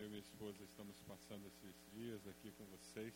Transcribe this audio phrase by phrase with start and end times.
[0.00, 3.12] eu e minha esposa estamos passando esses dias aqui com vocês.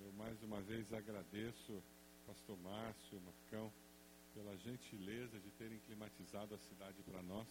[0.00, 1.82] Eu mais uma vez agradeço
[2.26, 3.70] pastor Márcio, Marcão,
[4.32, 7.46] pela gentileza de terem climatizado a cidade para nós.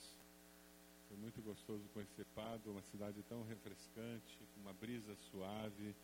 [1.08, 5.96] Foi muito gostoso conhecer Pado, uma cidade tão refrescante, com uma brisa suave,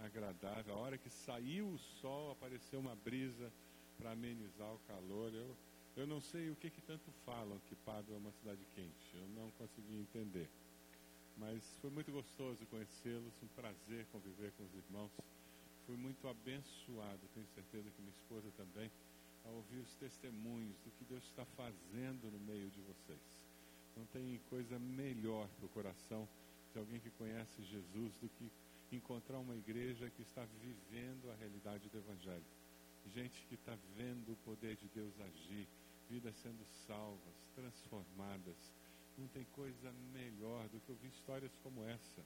[0.00, 0.74] agradável.
[0.74, 3.52] A hora que saiu o sol, apareceu uma brisa
[3.96, 5.32] para amenizar o calor.
[5.32, 5.56] Eu,
[5.96, 9.14] eu não sei o que, que tanto falam que Pado é uma cidade quente.
[9.14, 10.50] Eu não consegui entender.
[11.36, 15.12] Mas foi muito gostoso conhecê-los, um prazer conviver com os irmãos.
[15.84, 18.90] Fui muito abençoado, tenho certeza que minha esposa também,
[19.44, 23.20] ao ouvir os testemunhos do que Deus está fazendo no meio de vocês.
[23.96, 26.28] Não tem coisa melhor para o coração
[26.72, 28.50] de alguém que conhece Jesus do que
[28.92, 32.44] encontrar uma igreja que está vivendo a realidade do Evangelho.
[33.14, 35.68] Gente que está vendo o poder de Deus agir,
[36.08, 38.56] vidas sendo salvas, transformadas,
[39.18, 42.22] não tem coisa melhor do que ouvir histórias como essa.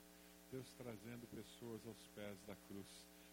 [0.51, 2.87] Deus trazendo pessoas aos pés da cruz.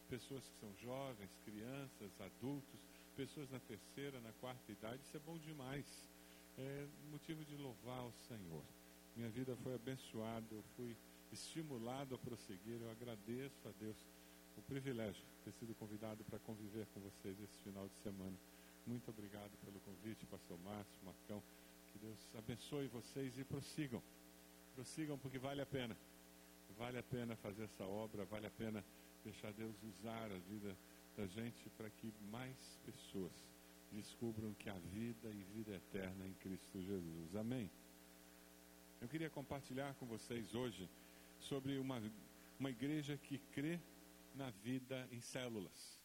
[0.10, 2.80] Pessoas que são jovens, crianças, adultos,
[3.16, 5.02] pessoas na terceira, na quarta idade.
[5.04, 5.86] Isso é bom demais.
[6.58, 8.64] É motivo de louvar o Senhor.
[9.16, 10.96] Minha vida foi abençoada, eu fui
[11.32, 12.80] estimulado a prosseguir.
[12.80, 13.98] Eu agradeço a Deus
[14.56, 18.38] o privilégio de ter sido convidado para conviver com vocês esse final de semana.
[18.86, 21.44] Muito obrigado pelo convite, Pastor Márcio, Marcão.
[21.98, 24.04] Que Deus abençoe vocês e prossigam.
[24.76, 25.98] Prossigam porque vale a pena.
[26.78, 28.86] Vale a pena fazer essa obra, vale a pena
[29.24, 30.78] deixar Deus usar a vida
[31.16, 33.32] da gente para que mais pessoas
[33.92, 37.36] descubram que há vida e vida eterna em Cristo Jesus.
[37.36, 37.72] Amém.
[39.02, 40.88] Eu queria compartilhar com vocês hoje
[41.40, 42.00] sobre uma,
[42.60, 43.80] uma igreja que crê
[44.36, 46.00] na vida em células.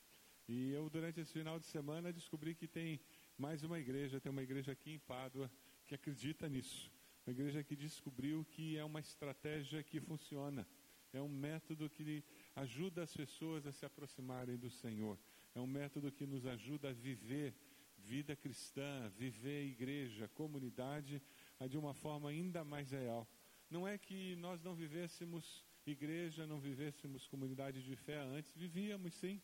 [0.49, 2.99] E eu, durante esse final de semana, descobri que tem
[3.37, 5.51] mais uma igreja, tem uma igreja aqui em Pádua,
[5.93, 6.91] que acredita nisso.
[7.27, 10.67] Uma igreja que descobriu que é uma estratégia que funciona.
[11.13, 12.25] É um método que
[12.57, 15.19] ajuda as pessoas a se aproximarem do Senhor.
[15.55, 17.55] É um método que nos ajuda a viver
[17.99, 21.23] vida cristã, viver igreja, comunidade,
[21.69, 23.29] de uma forma ainda mais real.
[23.71, 29.41] Não é que nós não vivêssemos igreja, não vivêssemos comunidade de fé antes, vivíamos sim.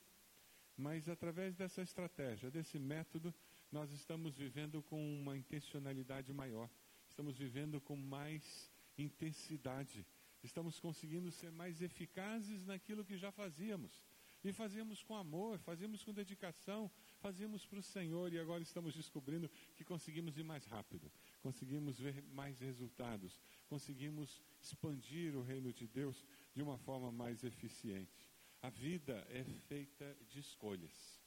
[0.76, 3.34] Mas através dessa estratégia, desse método,
[3.70, 6.70] nós estamos vivendo com uma intencionalidade maior,
[7.08, 10.06] estamos vivendo com mais intensidade,
[10.42, 14.04] estamos conseguindo ser mais eficazes naquilo que já fazíamos.
[14.44, 19.50] E fazíamos com amor, fazíamos com dedicação, fazíamos para o Senhor e agora estamos descobrindo
[19.74, 26.24] que conseguimos ir mais rápido, conseguimos ver mais resultados, conseguimos expandir o reino de Deus
[26.54, 28.30] de uma forma mais eficiente.
[28.62, 31.20] A vida é feita de escolhas.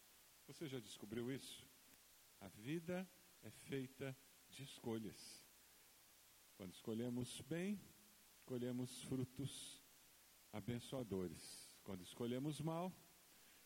[0.47, 1.70] Você já descobriu isso?
[2.41, 3.07] A vida
[3.43, 4.17] é feita
[4.49, 5.45] de escolhas.
[6.55, 7.79] Quando escolhemos bem,
[8.45, 9.81] colhemos frutos
[10.51, 11.77] abençoadores.
[11.83, 12.91] Quando escolhemos mal,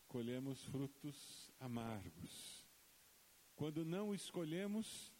[0.06, 2.66] colhemos frutos amargos.
[3.54, 5.12] Quando não escolhemos,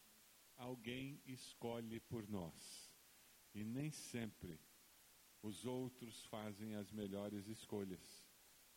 [0.55, 2.95] alguém escolhe por nós.
[3.53, 4.59] E nem sempre
[5.41, 8.23] os outros fazem as melhores escolhas.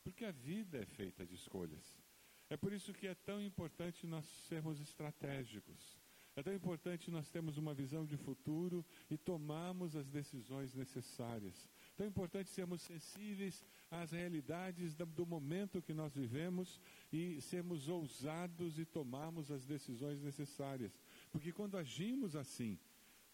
[0.03, 2.03] Porque a vida é feita de escolhas.
[2.51, 5.97] É por isso que é tão importante nós sermos estratégicos.
[6.35, 11.69] É tão importante nós termos uma visão de futuro e tomarmos as decisões necessárias.
[11.97, 16.81] Tão importante sermos sensíveis às realidades do momento que nós vivemos
[17.13, 21.01] e sermos ousados e tomarmos as decisões necessárias.
[21.31, 22.79] Porque quando agimos assim,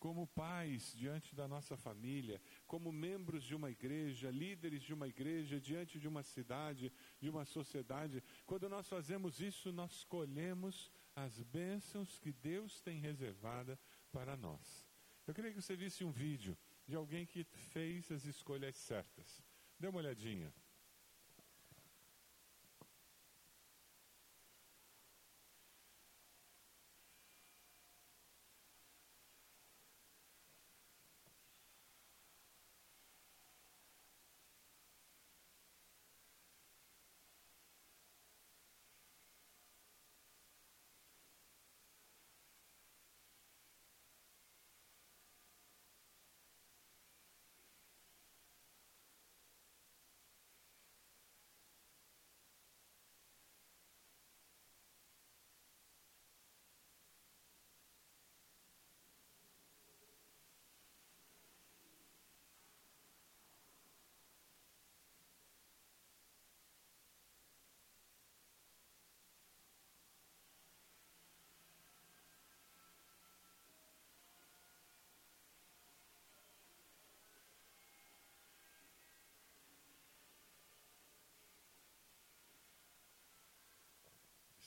[0.06, 5.60] como pais diante da nossa família, como membros de uma igreja, líderes de uma igreja,
[5.60, 12.20] diante de uma cidade, de uma sociedade, quando nós fazemos isso, nós colhemos as bênçãos
[12.20, 13.76] que Deus tem reservada
[14.12, 14.86] para nós.
[15.26, 16.56] Eu queria que você visse um vídeo
[16.86, 19.42] de alguém que fez as escolhas certas.
[19.76, 20.54] Dê uma olhadinha.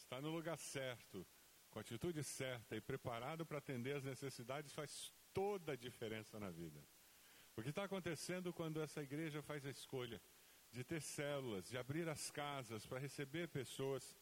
[0.09, 1.23] Está no lugar certo,
[1.69, 6.49] com a atitude certa e preparado para atender as necessidades, faz toda a diferença na
[6.49, 6.83] vida.
[7.55, 10.19] O que está acontecendo quando essa igreja faz a escolha
[10.71, 14.15] de ter células, de abrir as casas para receber pessoas?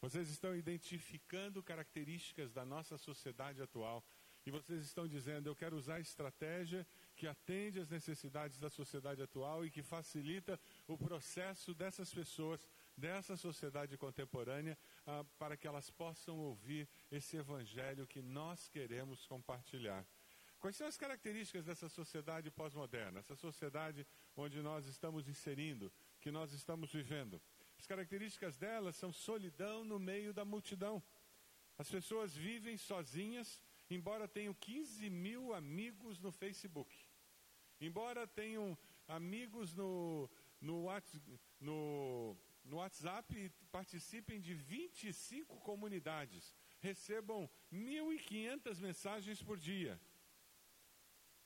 [0.00, 4.02] Vocês estão identificando características da nossa sociedade atual
[4.46, 6.86] e vocês estão dizendo: eu quero usar a estratégia
[7.16, 13.36] que atende às necessidades da sociedade atual e que facilita o processo dessas pessoas, dessa
[13.36, 20.06] sociedade contemporânea, ah, para que elas possam ouvir esse evangelho que nós queremos compartilhar.
[20.60, 26.52] Quais são as características dessa sociedade pós-moderna, essa sociedade onde nós estamos inserindo, que nós
[26.54, 27.40] estamos vivendo?
[27.78, 31.02] As características dela são solidão no meio da multidão.
[31.76, 33.60] As pessoas vivem sozinhas,
[33.90, 36.96] embora tenham 15 mil amigos no Facebook,
[37.80, 40.30] embora tenham amigos no,
[40.60, 40.86] no,
[41.60, 50.00] no, no WhatsApp participem de 25 comunidades, recebam 1.500 mensagens por dia.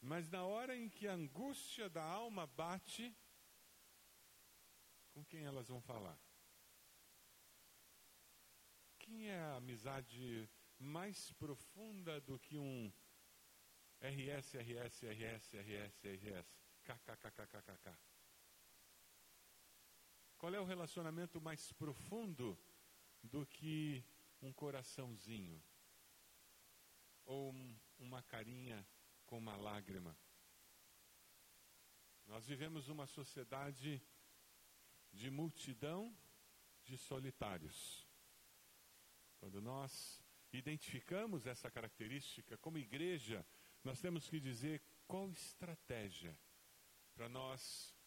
[0.01, 3.15] Mas na hora em que a angústia da alma bate,
[5.13, 6.19] com quem elas vão falar?
[9.01, 10.49] Quem é a amizade
[10.79, 12.93] mais profunda do que um
[14.01, 16.47] RS, RS, RS, RS, RS,
[16.85, 17.99] KKKKKK?
[20.39, 22.57] Qual é o relacionamento mais profundo
[23.25, 24.05] do que
[24.41, 25.61] um coraçãozinho?
[27.25, 28.87] Ou um, uma carinha
[29.27, 30.17] com uma lágrima?
[32.25, 34.01] Nós vivemos uma sociedade
[35.13, 36.17] de multidão
[36.85, 38.07] de solitários.
[39.39, 43.45] Quando nós identificamos essa característica como igreja,
[43.83, 46.39] nós temos que dizer qual estratégia
[47.15, 47.98] para nós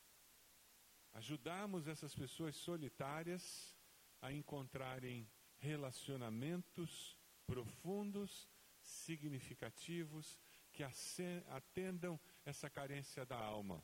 [1.13, 3.75] ajudarmos essas pessoas solitárias
[4.21, 8.49] a encontrarem relacionamentos profundos,
[8.81, 10.39] significativos,
[10.71, 10.83] que
[11.49, 13.83] atendam essa carência da alma.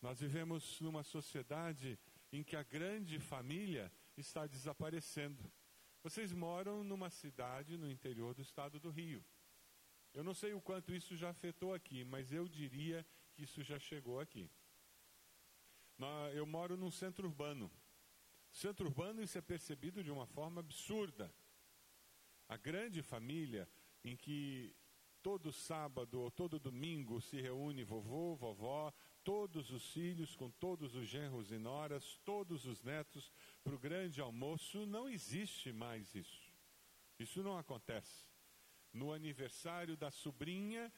[0.00, 1.98] Nós vivemos numa sociedade
[2.30, 5.50] em que a grande família está desaparecendo.
[6.02, 9.24] Vocês moram numa cidade no interior do estado do Rio.
[10.12, 13.78] Eu não sei o quanto isso já afetou aqui, mas eu diria que isso já
[13.78, 14.50] chegou aqui.
[16.34, 17.70] Eu moro num centro urbano.
[18.50, 21.32] Centro urbano isso é percebido de uma forma absurda.
[22.48, 23.68] A grande família
[24.04, 24.74] em que
[25.22, 31.08] todo sábado ou todo domingo se reúne vovô, vovó, todos os filhos, com todos os
[31.08, 33.32] genros e noras, todos os netos,
[33.62, 36.52] para o grande almoço, não existe mais isso.
[37.18, 38.26] Isso não acontece.
[38.92, 40.92] No aniversário da sobrinha,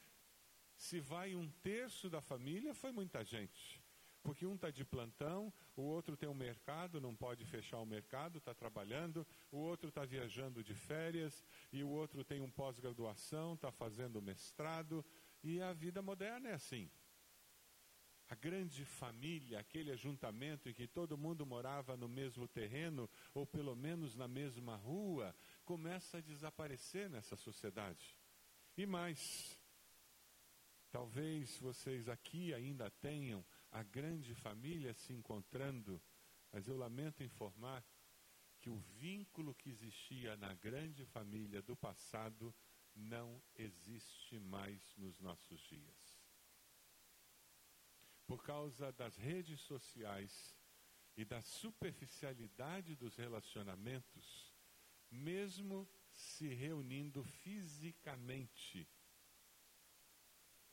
[0.75, 3.81] se vai um terço da família, foi muita gente.
[4.25, 8.39] Porque um está de plantão, o outro tem um mercado, não pode fechar o mercado,
[8.39, 13.71] está trabalhando, o outro está viajando de férias, e o outro tem um pós-graduação, está
[13.71, 15.05] fazendo mestrado,
[15.45, 16.91] e a vida moderna é assim
[18.29, 23.77] a grande família, aquele ajuntamento em que todo mundo morava no mesmo terreno, ou pelo
[23.77, 25.35] menos na mesma rua,
[25.65, 28.17] começa a desaparecer nessa sociedade.
[28.77, 29.61] E mais,
[30.91, 33.45] talvez vocês aqui ainda tenham
[33.75, 36.03] a grande família se encontrando,
[36.51, 37.85] mas eu lamento informar
[38.59, 42.55] que o vínculo que existia na grande família do passado
[42.95, 46.25] não existe mais nos nossos dias
[48.27, 50.57] por causa das redes sociais
[51.17, 54.53] e da superficialidade dos relacionamentos,
[55.11, 58.89] mesmo se reunindo fisicamente.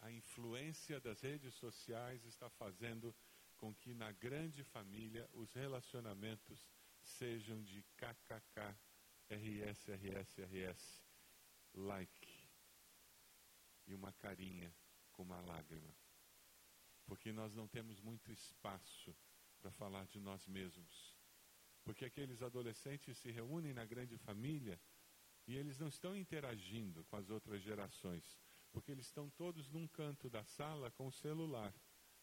[0.01, 3.15] A influência das redes sociais está fazendo
[3.55, 6.67] com que na grande família os relacionamentos
[7.01, 8.75] sejam de kkk,
[9.29, 11.05] rs, rs, rs,
[11.73, 12.49] like
[13.87, 14.75] e uma carinha
[15.11, 15.95] com uma lágrima
[17.11, 19.13] porque nós não temos muito espaço
[19.59, 21.13] para falar de nós mesmos.
[21.83, 24.79] Porque aqueles adolescentes se reúnem na grande família
[25.45, 28.39] e eles não estão interagindo com as outras gerações,
[28.71, 31.73] porque eles estão todos num canto da sala com o celular,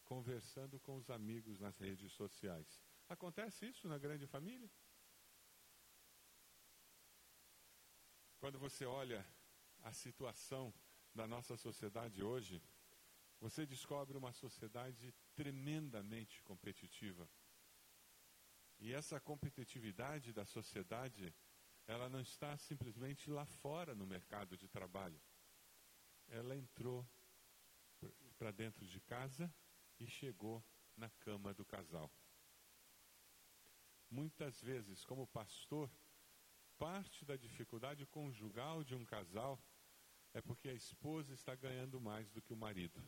[0.03, 2.81] conversando com os amigos nas redes sociais.
[3.07, 4.69] Acontece isso na grande família?
[8.39, 9.25] Quando você olha
[9.81, 10.73] a situação
[11.13, 12.61] da nossa sociedade hoje,
[13.39, 17.29] você descobre uma sociedade tremendamente competitiva.
[18.79, 21.33] E essa competitividade da sociedade,
[21.85, 25.21] ela não está simplesmente lá fora no mercado de trabalho.
[26.29, 27.07] Ela entrou
[28.37, 29.53] para dentro de casa
[29.99, 30.63] e chegou
[30.95, 32.11] na cama do casal.
[34.09, 35.91] Muitas vezes, como pastor,
[36.77, 39.61] parte da dificuldade conjugal de um casal
[40.33, 43.03] é porque a esposa está ganhando mais do que o marido.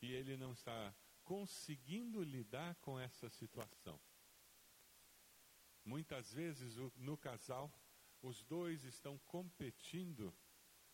[0.00, 4.00] E ele não está conseguindo lidar com essa situação.
[5.84, 7.72] Muitas vezes no casal,
[8.20, 10.34] os dois estão competindo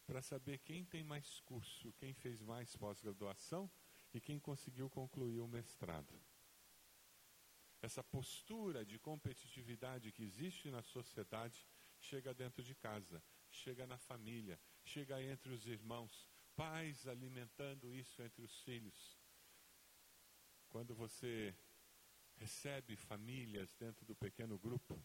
[0.08, 3.70] para saber quem tem mais curso, quem fez mais pós-graduação
[4.14, 6.18] e quem conseguiu concluir o mestrado.
[7.82, 11.68] Essa postura de competitividade que existe na sociedade
[12.00, 18.42] chega dentro de casa, chega na família, chega entre os irmãos, pais alimentando isso entre
[18.42, 19.20] os filhos.
[20.70, 21.54] Quando você
[22.36, 24.98] recebe famílias dentro do pequeno grupo,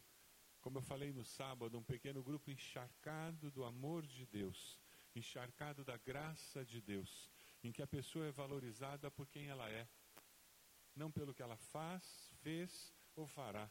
[0.61, 4.81] como eu falei no sábado, um pequeno grupo encharcado do amor de Deus,
[5.15, 7.29] encharcado da graça de Deus,
[7.63, 9.87] em que a pessoa é valorizada por quem ela é,
[10.95, 13.69] não pelo que ela faz, fez ou fará.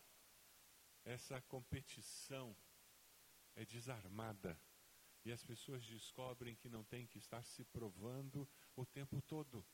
[1.04, 2.56] Essa competição
[3.54, 4.58] é desarmada
[5.24, 9.64] e as pessoas descobrem que não tem que estar se provando o tempo todo.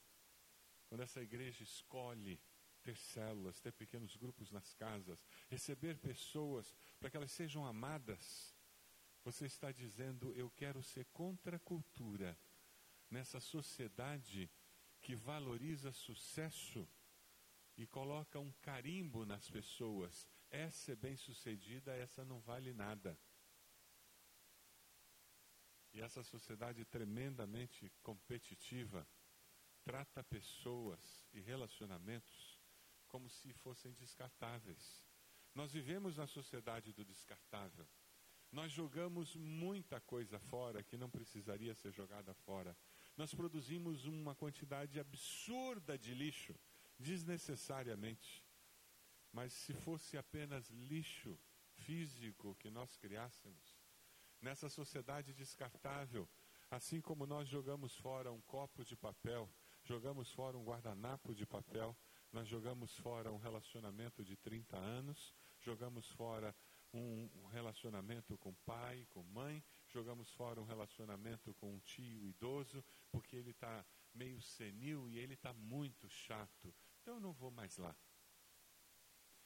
[0.88, 2.40] Quando essa igreja escolhe
[2.82, 8.54] ter células, ter pequenos grupos nas casas, receber pessoas para que elas sejam amadas,
[9.30, 12.38] você está dizendo: eu quero ser contra cultura
[13.10, 14.50] nessa sociedade
[15.02, 16.88] que valoriza sucesso
[17.76, 20.26] e coloca um carimbo nas pessoas.
[20.48, 23.18] Essa é bem-sucedida, essa não vale nada.
[25.92, 29.06] E essa sociedade tremendamente competitiva
[29.84, 32.58] trata pessoas e relacionamentos
[33.06, 35.06] como se fossem descartáveis.
[35.54, 37.86] Nós vivemos na sociedade do descartável.
[38.50, 42.76] Nós jogamos muita coisa fora que não precisaria ser jogada fora.
[43.16, 46.54] Nós produzimos uma quantidade absurda de lixo
[46.98, 48.44] desnecessariamente.
[49.32, 51.38] Mas se fosse apenas lixo
[51.72, 53.78] físico que nós criássemos,
[54.40, 56.28] nessa sociedade descartável,
[56.70, 59.48] assim como nós jogamos fora um copo de papel,
[59.84, 61.96] jogamos fora um guardanapo de papel,
[62.32, 66.54] nós jogamos fora um relacionamento de 30 anos, jogamos fora
[66.92, 73.36] um relacionamento com pai, com mãe, jogamos fora um relacionamento com um tio idoso, porque
[73.36, 76.74] ele está meio senil e ele está muito chato
[77.08, 77.96] então eu não vou mais lá.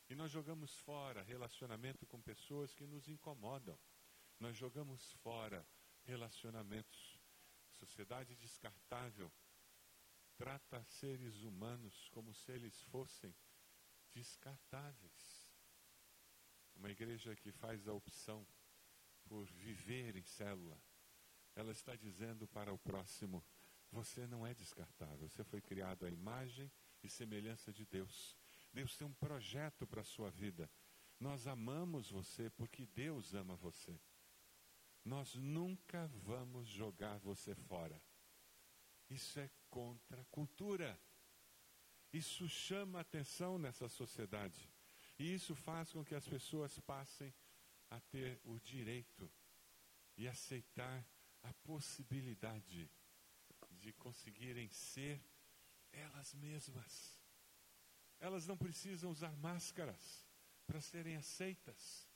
[0.08, 3.78] E nós jogamos fora relacionamento com pessoas que nos incomodam.
[4.40, 5.64] Nós jogamos fora
[6.02, 7.20] relacionamentos.
[7.70, 9.32] Sociedade descartável
[10.36, 13.32] trata seres humanos como se eles fossem
[14.12, 15.41] descartáveis.
[16.74, 18.46] Uma igreja que faz a opção
[19.24, 20.80] por viver em célula,
[21.54, 23.44] ela está dizendo para o próximo:
[23.90, 26.70] você não é descartável, você foi criado à imagem
[27.02, 28.36] e semelhança de Deus.
[28.72, 30.70] Deus tem um projeto para a sua vida.
[31.20, 34.00] Nós amamos você porque Deus ama você.
[35.04, 38.00] Nós nunca vamos jogar você fora.
[39.10, 40.98] Isso é contra a cultura.
[42.12, 44.71] Isso chama atenção nessa sociedade.
[45.22, 47.32] E isso faz com que as pessoas passem
[47.90, 49.30] a ter o direito
[50.16, 51.06] e aceitar
[51.44, 52.90] a possibilidade
[53.70, 55.22] de conseguirem ser
[55.92, 57.20] elas mesmas.
[58.18, 60.26] Elas não precisam usar máscaras
[60.66, 62.10] para serem aceitas.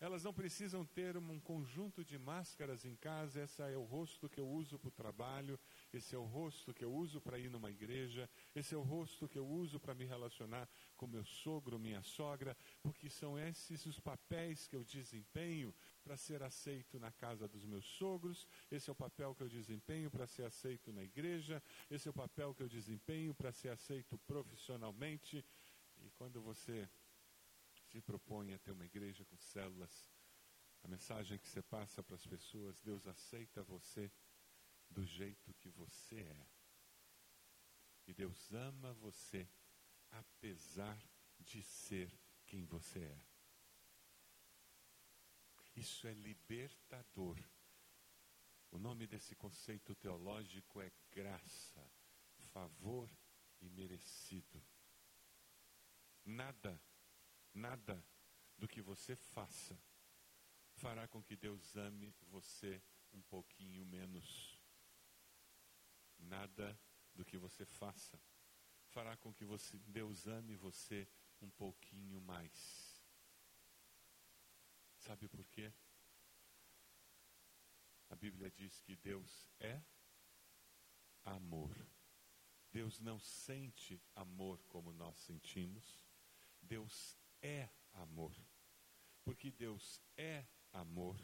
[0.00, 3.42] Elas não precisam ter um conjunto de máscaras em casa.
[3.42, 5.58] Esse é o rosto que eu uso para o trabalho,
[5.92, 9.28] esse é o rosto que eu uso para ir numa igreja, esse é o rosto
[9.28, 10.68] que eu uso para me relacionar
[11.04, 16.42] com meu sogro, minha sogra, porque são esses os papéis que eu desempenho para ser
[16.42, 20.44] aceito na casa dos meus sogros, esse é o papel que eu desempenho para ser
[20.44, 25.44] aceito na igreja, esse é o papel que eu desempenho para ser aceito profissionalmente.
[25.98, 26.88] E quando você
[27.90, 30.10] se propõe a ter uma igreja com células,
[30.82, 34.10] a mensagem que você passa para as pessoas, Deus aceita você
[34.88, 36.46] do jeito que você é.
[38.06, 39.46] E Deus ama você
[40.14, 40.98] apesar
[41.38, 42.12] de ser
[42.46, 43.20] quem você é.
[45.76, 47.38] Isso é libertador.
[48.70, 51.90] O nome desse conceito teológico é graça,
[52.52, 53.10] favor
[53.60, 54.62] e merecido.
[56.24, 56.80] Nada,
[57.52, 58.04] nada
[58.56, 59.78] do que você faça
[60.74, 64.60] fará com que Deus ame você um pouquinho menos.
[66.18, 66.78] Nada
[67.14, 68.20] do que você faça
[68.94, 71.08] fará com que você, Deus ame você
[71.42, 73.02] um pouquinho mais.
[74.98, 75.72] Sabe por quê?
[78.08, 79.82] A Bíblia diz que Deus é
[81.24, 81.76] amor.
[82.70, 86.00] Deus não sente amor como nós sentimos.
[86.62, 88.32] Deus é amor.
[89.24, 91.18] Porque Deus é amor,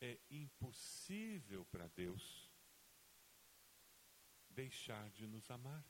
[0.00, 2.48] é impossível para Deus
[4.48, 5.84] deixar de nos amar.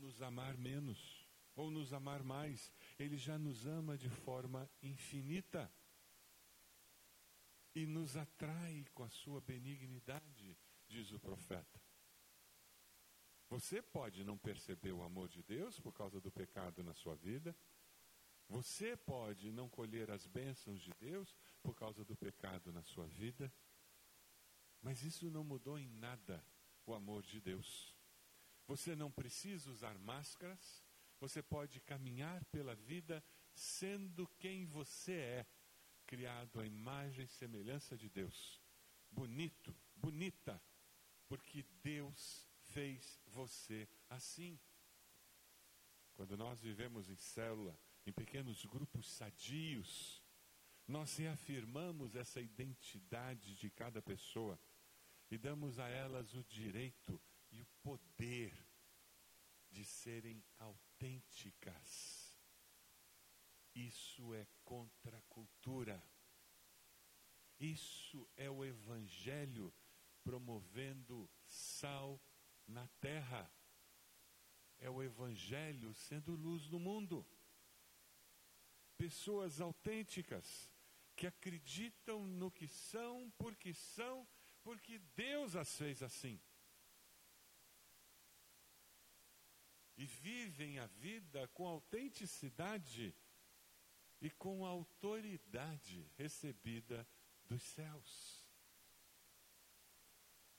[0.00, 2.72] Nos amar menos, ou nos amar mais.
[2.98, 5.72] Ele já nos ama de forma infinita.
[7.74, 11.80] E nos atrai com a sua benignidade, diz o profeta.
[13.48, 17.56] Você pode não perceber o amor de Deus por causa do pecado na sua vida.
[18.48, 23.52] Você pode não colher as bênçãos de Deus por causa do pecado na sua vida.
[24.82, 26.44] Mas isso não mudou em nada
[26.86, 27.93] o amor de Deus.
[28.66, 30.82] Você não precisa usar máscaras,
[31.20, 33.22] você pode caminhar pela vida
[33.54, 35.46] sendo quem você é,
[36.06, 38.60] criado à imagem e semelhança de Deus.
[39.10, 40.60] Bonito, bonita,
[41.28, 44.58] porque Deus fez você assim.
[46.14, 50.22] Quando nós vivemos em célula, em pequenos grupos sadios,
[50.86, 54.58] nós reafirmamos essa identidade de cada pessoa
[55.30, 57.20] e damos a elas o direito
[57.54, 58.52] e o poder
[59.70, 62.36] de serem autênticas.
[63.74, 66.02] Isso é contra a cultura.
[67.58, 69.72] Isso é o Evangelho
[70.22, 72.20] promovendo sal
[72.66, 73.50] na terra.
[74.78, 77.26] É o Evangelho sendo luz no mundo.
[78.96, 80.70] Pessoas autênticas
[81.16, 84.26] que acreditam no que são, porque são,
[84.62, 86.40] porque Deus as fez assim.
[89.96, 93.14] E vivem a vida com autenticidade
[94.20, 97.06] e com autoridade recebida
[97.46, 98.44] dos céus.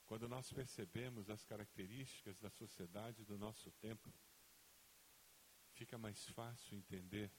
[0.06, 4.13] Quando nós percebemos as características da sociedade do nosso tempo,
[5.74, 7.31] fica mais fácil entender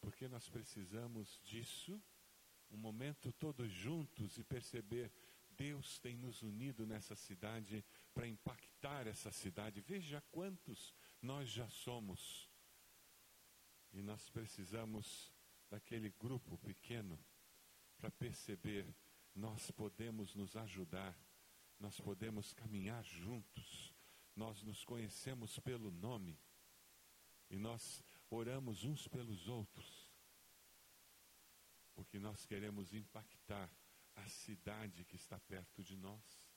[0.00, 2.02] porque nós precisamos disso,
[2.70, 5.12] um momento todos juntos e perceber
[5.50, 9.80] Deus tem nos unido nessa cidade para impactar essa cidade.
[9.80, 12.48] Veja quantos nós já somos.
[13.92, 15.32] E nós precisamos
[15.68, 17.18] daquele grupo pequeno
[17.96, 18.94] para perceber
[19.34, 21.16] nós podemos nos ajudar
[21.80, 23.94] nós podemos caminhar juntos,
[24.36, 26.38] nós nos conhecemos pelo nome
[27.48, 30.06] e nós oramos uns pelos outros,
[31.94, 33.74] porque nós queremos impactar
[34.14, 36.49] a cidade que está perto de nós.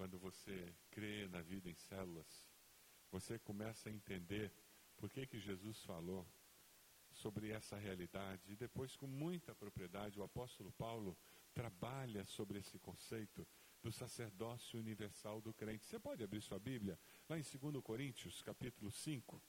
[0.00, 2.48] Quando você crê na vida em células,
[3.10, 4.50] você começa a entender
[4.96, 6.26] por que, que Jesus falou
[7.10, 8.50] sobre essa realidade.
[8.50, 11.18] E depois, com muita propriedade, o apóstolo Paulo
[11.52, 13.46] trabalha sobre esse conceito
[13.82, 15.84] do sacerdócio universal do crente.
[15.84, 19.42] Você pode abrir sua Bíblia lá em 2 Coríntios, capítulo 5.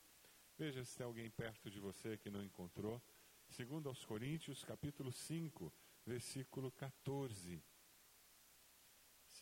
[0.57, 3.01] Veja se tem alguém perto de você que não encontrou.
[3.57, 5.73] 2 aos Coríntios, capítulo 5,
[6.05, 7.63] versículo 14.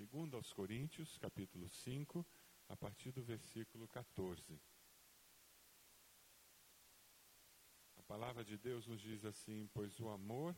[0.05, 2.25] 2 aos Coríntios, capítulo 5,
[2.69, 4.57] a partir do versículo 14.
[7.97, 10.55] A palavra de Deus nos diz assim: Pois o amor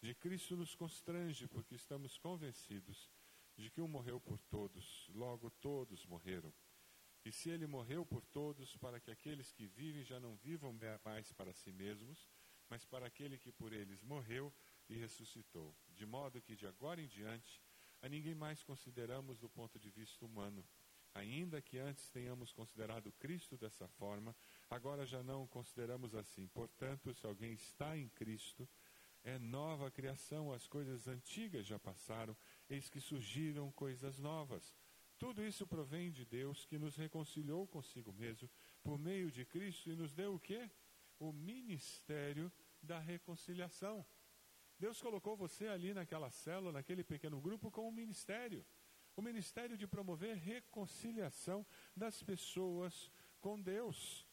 [0.00, 3.10] de Cristo nos constrange, porque estamos convencidos
[3.56, 6.54] de que um morreu por todos, logo todos morreram.
[7.24, 11.32] E se ele morreu por todos, para que aqueles que vivem já não vivam mais
[11.32, 12.28] para si mesmos,
[12.68, 14.54] mas para aquele que por eles morreu
[14.88, 15.74] e ressuscitou.
[15.88, 17.60] De modo que de agora em diante
[18.04, 20.62] a ninguém mais consideramos do ponto de vista humano.
[21.14, 24.36] Ainda que antes tenhamos considerado Cristo dessa forma,
[24.68, 26.46] agora já não o consideramos assim.
[26.48, 28.68] Portanto, se alguém está em Cristo,
[29.22, 32.36] é nova criação, as coisas antigas já passaram,
[32.68, 34.74] eis que surgiram coisas novas.
[35.16, 38.50] Tudo isso provém de Deus que nos reconciliou consigo mesmo
[38.82, 40.70] por meio de Cristo e nos deu o quê?
[41.18, 44.04] O ministério da reconciliação.
[44.84, 48.62] Deus colocou você ali naquela célula, naquele pequeno grupo, com um ministério.
[49.16, 51.64] O ministério de promover reconciliação
[51.96, 54.28] das pessoas com Deus.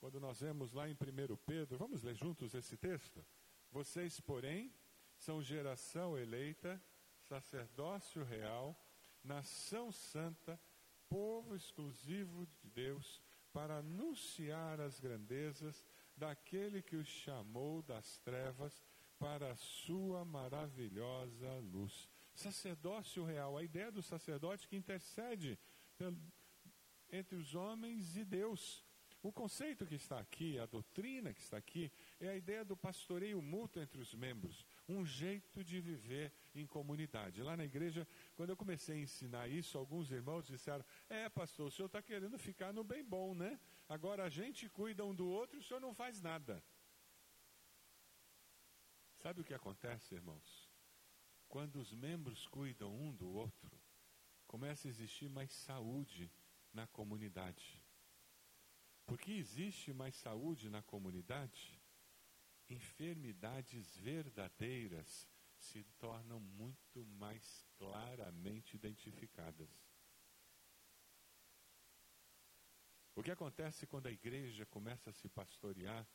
[0.00, 3.24] Quando nós vemos lá em 1 Pedro, vamos ler juntos esse texto?
[3.70, 4.74] Vocês, porém,
[5.16, 6.82] são geração eleita,
[7.28, 8.76] sacerdócio real,
[9.22, 10.60] nação santa,
[11.08, 15.86] povo exclusivo de Deus, para anunciar as grandezas
[16.16, 18.87] daquele que os chamou das trevas
[19.18, 22.08] para a sua maravilhosa luz.
[22.34, 25.58] Sacerdócio real, a ideia do sacerdote que intercede
[27.10, 28.84] entre os homens e Deus.
[29.20, 33.42] O conceito que está aqui, a doutrina que está aqui, é a ideia do pastoreio
[33.42, 34.64] mútuo entre os membros.
[34.88, 37.42] um jeito de viver em comunidade.
[37.42, 41.70] Lá na igreja, quando eu comecei a ensinar isso, alguns irmãos disseram: É, pastor, o
[41.70, 43.58] senhor está querendo ficar no bem bom, né?
[43.88, 46.62] Agora a gente cuida um do outro e o senhor não faz nada.
[49.18, 50.70] Sabe o que acontece, irmãos?
[51.48, 53.76] Quando os membros cuidam um do outro,
[54.46, 56.30] começa a existir mais saúde
[56.72, 57.82] na comunidade.
[59.06, 61.80] Porque existe mais saúde na comunidade,
[62.68, 69.68] enfermidades verdadeiras se tornam muito mais claramente identificadas.
[73.16, 76.06] O que acontece quando a igreja começa a se pastorear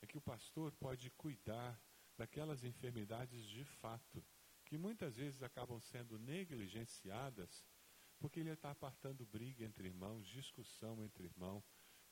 [0.00, 1.78] é que o pastor pode cuidar
[2.20, 4.22] daquelas enfermidades de fato,
[4.66, 7.64] que muitas vezes acabam sendo negligenciadas,
[8.18, 11.64] porque ele está apartando briga entre irmãos, discussão entre irmãos,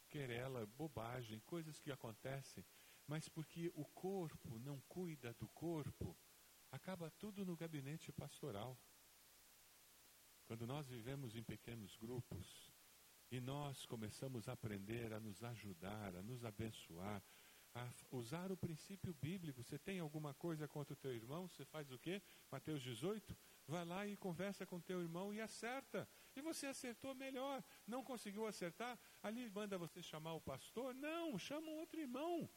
[0.08, 2.64] querela, bobagem, coisas que acontecem,
[3.06, 6.16] mas porque o corpo não cuida do corpo,
[6.72, 8.78] acaba tudo no gabinete pastoral.
[10.46, 12.72] Quando nós vivemos em pequenos grupos
[13.30, 17.22] e nós começamos a aprender a nos ajudar, a nos abençoar,
[17.78, 19.62] a usar o princípio bíblico.
[19.62, 21.48] Você tem alguma coisa contra o teu irmão?
[21.48, 22.20] Você faz o quê?
[22.50, 23.36] Mateus 18?
[23.66, 26.08] Vai lá e conversa com teu irmão e acerta.
[26.34, 27.62] E você acertou melhor.
[27.86, 28.98] Não conseguiu acertar?
[29.22, 30.94] Ali manda você chamar o pastor?
[30.94, 32.48] Não, chama um outro irmão.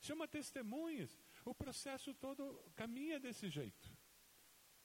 [0.00, 1.18] Chama testemunhas.
[1.44, 3.96] O processo todo caminha desse jeito.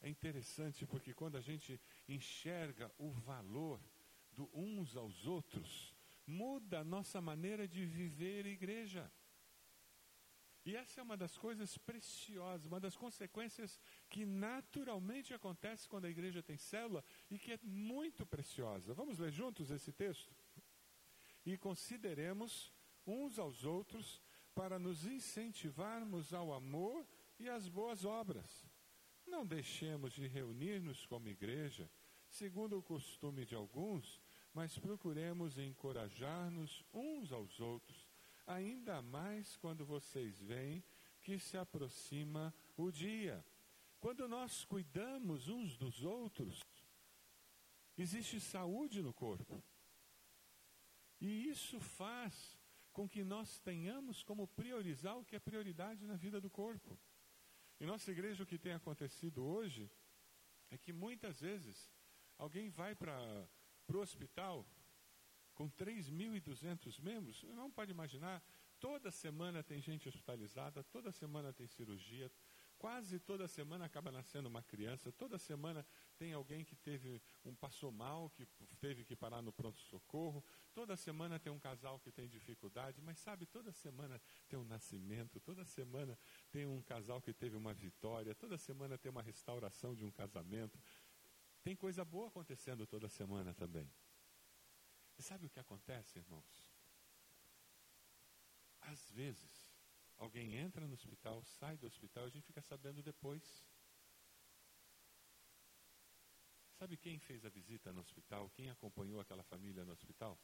[0.02, 3.80] É interessante porque quando a gente enxerga o valor
[4.32, 5.91] do uns aos outros,
[6.32, 9.12] muda a nossa maneira de viver igreja.
[10.64, 16.10] E essa é uma das coisas preciosas, uma das consequências que naturalmente acontece quando a
[16.10, 18.94] igreja tem célula e que é muito preciosa.
[18.94, 20.34] Vamos ler juntos esse texto?
[21.44, 22.72] E consideremos
[23.06, 24.22] uns aos outros
[24.54, 27.08] para nos incentivarmos ao amor
[27.40, 28.70] e às boas obras.
[29.26, 31.90] Não deixemos de reunir-nos como igreja,
[32.30, 34.21] segundo o costume de alguns,
[34.54, 38.08] mas procuremos encorajar-nos uns aos outros,
[38.46, 40.84] ainda mais quando vocês veem
[41.22, 43.46] que se aproxima o dia.
[44.00, 46.60] Quando nós cuidamos uns dos outros,
[47.98, 49.64] existe saúde no corpo.
[51.20, 52.58] E isso faz
[52.92, 57.00] com que nós tenhamos como priorizar o que é prioridade na vida do corpo.
[57.80, 59.90] Em nossa igreja, o que tem acontecido hoje
[60.70, 61.92] é que muitas vezes
[62.38, 63.48] alguém vai para
[63.92, 64.66] para o hospital
[65.54, 68.42] com 3.200 membros, não pode imaginar,
[68.80, 72.32] toda semana tem gente hospitalizada, toda semana tem cirurgia,
[72.78, 75.86] quase toda semana acaba nascendo uma criança, toda semana
[76.18, 78.48] tem alguém que teve um passou mal, que
[78.80, 80.42] teve que parar no pronto-socorro,
[80.74, 85.38] toda semana tem um casal que tem dificuldade, mas sabe, toda semana tem um nascimento,
[85.42, 86.18] toda semana
[86.50, 90.80] tem um casal que teve uma vitória, toda semana tem uma restauração de um casamento,
[91.64, 93.92] tem coisa boa acontecendo toda semana também.
[95.18, 96.70] E sabe o que acontece, irmãos?
[98.82, 99.72] Às vezes,
[100.18, 103.64] alguém entra no hospital, sai do hospital, a gente fica sabendo depois.
[106.80, 108.50] Sabe quem fez a visita no hospital?
[108.50, 110.40] Quem acompanhou aquela família no hospital?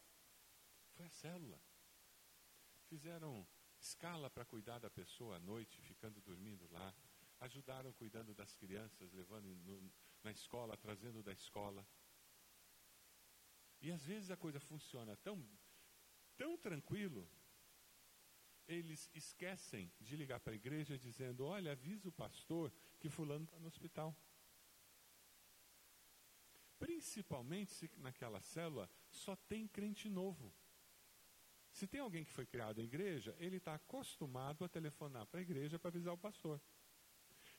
[0.94, 1.60] Foi a célula.
[2.86, 3.48] Fizeram
[3.80, 6.94] escala para cuidar da pessoa à noite, ficando dormindo lá.
[7.40, 9.92] Ajudaram cuidando das crianças, levando no,
[10.28, 11.88] na escola, trazendo da escola.
[13.80, 15.38] E às vezes a coisa funciona tão,
[16.36, 17.30] tão tranquilo,
[18.68, 23.58] eles esquecem de ligar para a igreja dizendo: Olha, avisa o pastor que Fulano está
[23.60, 24.14] no hospital.
[26.78, 30.54] Principalmente se naquela célula só tem crente novo.
[31.72, 35.44] Se tem alguém que foi criado em igreja, ele está acostumado a telefonar para a
[35.44, 36.60] igreja para avisar o pastor.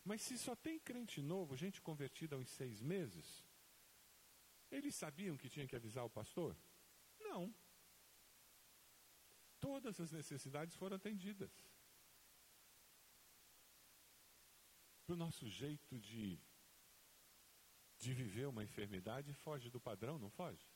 [0.05, 3.45] Mas se só tem crente novo, gente convertida há uns seis meses,
[4.71, 6.57] eles sabiam que tinha que avisar o pastor?
[7.21, 7.55] Não.
[9.61, 11.53] Todas as necessidades foram atendidas.
[15.07, 16.39] O nosso jeito de,
[17.99, 20.71] de viver uma enfermidade foge do padrão, não foge?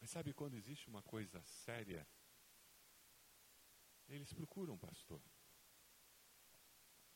[0.00, 2.06] Mas sabe quando existe uma coisa séria?
[4.08, 5.22] Eles procuram um pastor.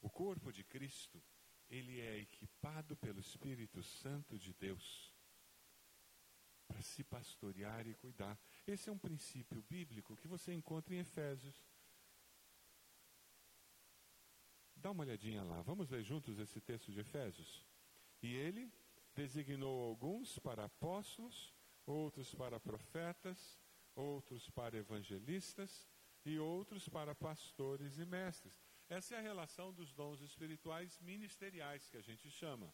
[0.05, 1.19] O corpo de Cristo,
[1.67, 5.11] ele é equipado pelo Espírito Santo de Deus
[6.69, 8.39] para se pastorear e cuidar.
[8.67, 11.57] Esse é um princípio bíblico que você encontra em Efésios.
[14.77, 15.63] Dá uma olhadinha lá.
[15.63, 17.65] Vamos ler juntos esse texto de Efésios.
[18.21, 18.71] E ele
[19.15, 21.55] designou alguns para apóstolos,
[21.87, 23.59] outros para profetas,
[23.95, 25.89] outros para evangelistas,
[26.27, 28.74] e outros para pastores e mestres.
[28.97, 32.73] Essa é a relação dos dons espirituais ministeriais que a gente chama.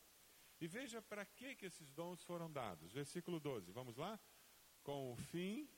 [0.61, 2.93] E veja para que, que esses dons foram dados.
[2.93, 4.21] Versículo 12, vamos lá?
[4.83, 5.69] Com o fim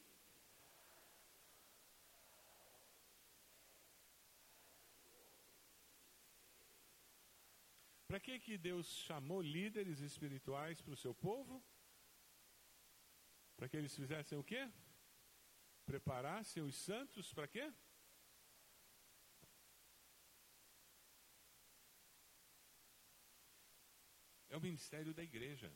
[8.09, 11.65] Para que, que Deus chamou líderes espirituais para o seu povo?
[13.57, 14.71] Para que eles fizessem o quê?
[15.87, 17.73] Preparassem os santos para quê?
[24.53, 25.73] É o ministério da igreja.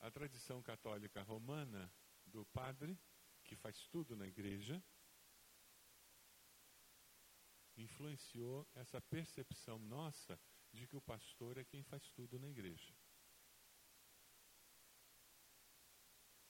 [0.00, 1.88] A tradição católica romana
[2.26, 2.98] do padre,
[3.44, 4.82] que faz tudo na igreja,
[7.76, 10.36] influenciou essa percepção nossa
[10.72, 12.92] de que o pastor é quem faz tudo na igreja.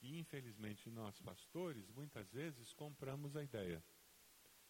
[0.01, 3.85] E infelizmente nós, pastores, muitas vezes compramos a ideia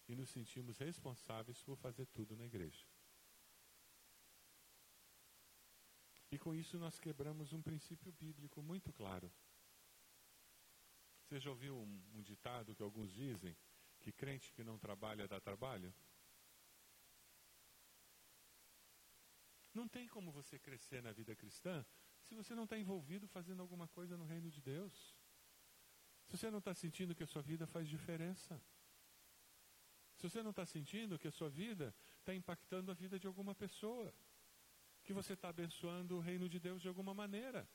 [0.08, 2.84] e nos sentimos responsáveis por fazer tudo na igreja.
[6.30, 9.32] E com isso nós quebramos um princípio bíblico muito claro.
[11.22, 13.56] Você já ouviu um, um ditado que alguns dizem
[14.00, 15.92] que crente que não trabalha dá trabalho?
[19.74, 21.84] Não tem como você crescer na vida cristã
[22.24, 25.16] se você não está envolvido fazendo alguma coisa no reino de Deus.
[26.26, 28.60] Se você não está sentindo que a sua vida faz diferença.
[30.16, 33.54] Se você não está sentindo que a sua vida está impactando a vida de alguma
[33.54, 34.12] pessoa.
[35.08, 37.66] Que você está abençoando o reino de Deus de alguma maneira.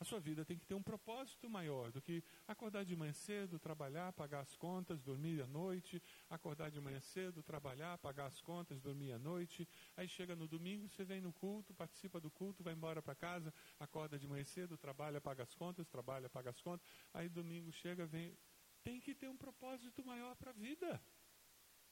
[0.00, 3.58] A sua vida tem que ter um propósito maior do que acordar de manhã cedo,
[3.58, 8.80] trabalhar, pagar as contas, dormir à noite, acordar de manhã cedo, trabalhar, pagar as contas,
[8.80, 9.68] dormir à noite.
[9.94, 13.52] Aí chega no domingo, você vem no culto, participa do culto, vai embora para casa,
[13.78, 16.88] acorda de manhã cedo, trabalha, paga as contas, trabalha, paga as contas.
[17.12, 18.38] Aí domingo chega, vem.
[18.82, 20.98] Tem que ter um propósito maior para a vida.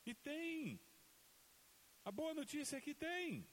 [0.07, 0.81] E tem.
[2.07, 3.47] A boa notícia é que tem.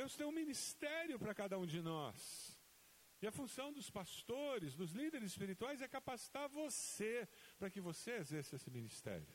[0.00, 2.58] Deus tem um ministério para cada um de nós.
[3.20, 8.56] E a função dos pastores, dos líderes espirituais, é capacitar você para que você exerça
[8.56, 9.28] esse ministério.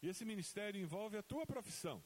[0.00, 1.98] E esse ministério envolve a tua profissão.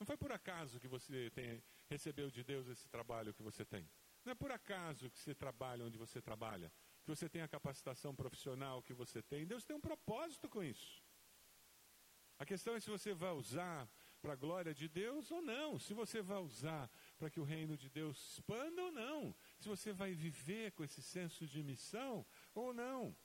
[0.00, 3.88] Não foi por acaso que você tem, recebeu de Deus esse trabalho que você tem.
[4.24, 6.72] Não é por acaso que você trabalha onde você trabalha,
[7.04, 9.46] que você tem a capacitação profissional que você tem.
[9.46, 11.00] Deus tem um propósito com isso.
[12.38, 13.88] A questão é se você vai usar
[14.20, 17.76] para a glória de Deus ou não, se você vai usar para que o reino
[17.76, 22.24] de Deus expanda ou não, se você vai viver com esse senso de missão
[22.54, 23.16] ou não.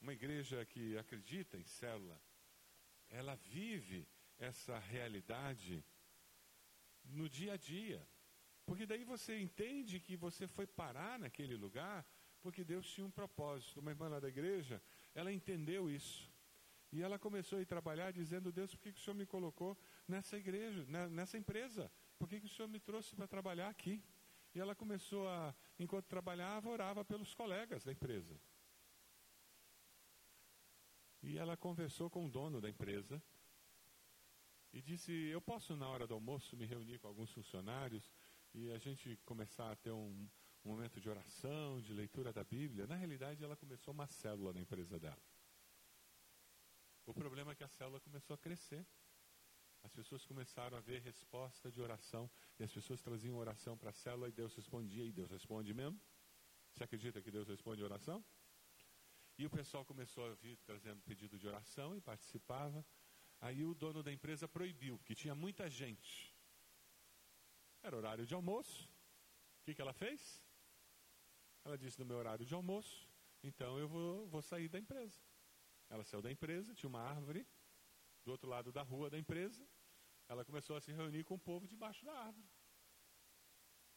[0.00, 2.20] Uma igreja que acredita em célula,
[3.10, 5.84] ela vive essa realidade
[7.04, 8.06] no dia a dia.
[8.64, 12.06] Porque daí você entende que você foi parar naquele lugar
[12.40, 13.80] porque Deus tinha um propósito.
[13.80, 14.82] Uma irmã lá da igreja,
[15.14, 16.29] ela entendeu isso.
[16.92, 19.78] E ela começou a ir trabalhar dizendo, Deus, por que, que o Senhor me colocou
[20.08, 21.90] nessa igreja, nessa empresa?
[22.18, 24.02] Por que, que o Senhor me trouxe para trabalhar aqui?
[24.54, 28.40] E ela começou a, enquanto trabalhava, orava pelos colegas da empresa.
[31.22, 33.22] E ela conversou com o dono da empresa
[34.72, 38.10] e disse: Eu posso, na hora do almoço, me reunir com alguns funcionários
[38.52, 40.28] e a gente começar a ter um,
[40.64, 42.86] um momento de oração, de leitura da Bíblia.
[42.86, 45.29] Na realidade, ela começou uma célula na empresa dela.
[47.06, 48.86] O problema é que a célula começou a crescer.
[49.82, 52.30] As pessoas começaram a ver resposta de oração.
[52.58, 55.04] E as pessoas traziam oração para a célula e Deus respondia.
[55.04, 56.00] E Deus responde mesmo.
[56.72, 58.24] Você acredita que Deus responde oração?
[59.38, 62.84] E o pessoal começou a vir trazendo pedido de oração e participava.
[63.40, 66.34] Aí o dono da empresa proibiu, porque tinha muita gente.
[67.82, 68.84] Era horário de almoço.
[69.60, 70.44] O que, que ela fez?
[71.64, 73.08] Ela disse: no meu horário de almoço,
[73.42, 75.18] então eu vou, vou sair da empresa.
[75.90, 77.46] Ela saiu da empresa, tinha uma árvore
[78.24, 79.66] do outro lado da rua da empresa.
[80.28, 82.46] Ela começou a se reunir com o povo debaixo da árvore.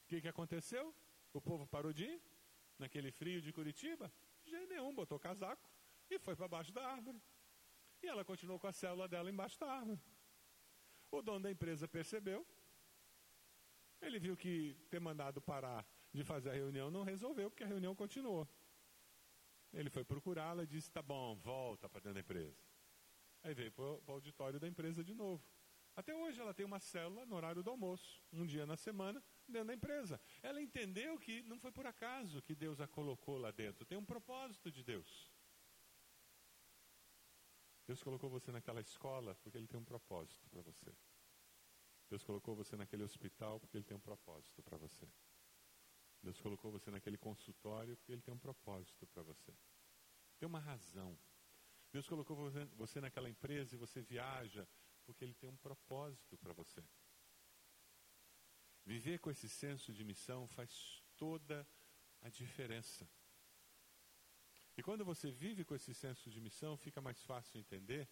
[0.04, 0.94] O que, que aconteceu?
[1.32, 2.22] O povo parou de ir,
[2.80, 4.12] naquele frio de Curitiba,
[4.44, 5.70] de jeito nenhum, botou casaco
[6.10, 7.22] e foi para baixo da árvore.
[8.02, 10.02] E ela continuou com a célula dela embaixo da árvore.
[11.12, 12.46] O dono da empresa percebeu.
[14.02, 17.96] Ele viu que ter mandado parar de fazer a reunião não resolveu, porque a reunião
[17.96, 18.48] continuou.
[19.74, 22.64] Ele foi procurá-la e disse: Tá bom, volta para dentro da empresa.
[23.42, 25.44] Aí veio para o auditório da empresa de novo.
[25.96, 29.68] Até hoje ela tem uma célula no horário do almoço, um dia na semana, dentro
[29.68, 30.20] da empresa.
[30.42, 34.06] Ela entendeu que não foi por acaso que Deus a colocou lá dentro, tem um
[34.06, 35.32] propósito de Deus.
[37.86, 40.96] Deus colocou você naquela escola porque Ele tem um propósito para você.
[42.10, 45.08] Deus colocou você naquele hospital porque Ele tem um propósito para você.
[46.24, 49.54] Deus colocou você naquele consultório porque Ele tem um propósito para você.
[50.40, 51.20] Tem uma razão.
[51.92, 54.66] Deus colocou você, naquela empresa e você viaja
[55.06, 56.82] porque Ele tem um propósito para você.
[58.86, 61.68] Viver com esse senso de missão faz toda
[62.22, 63.08] a diferença.
[64.78, 68.10] E quando você vive com esse senso de missão, fica mais fácil entender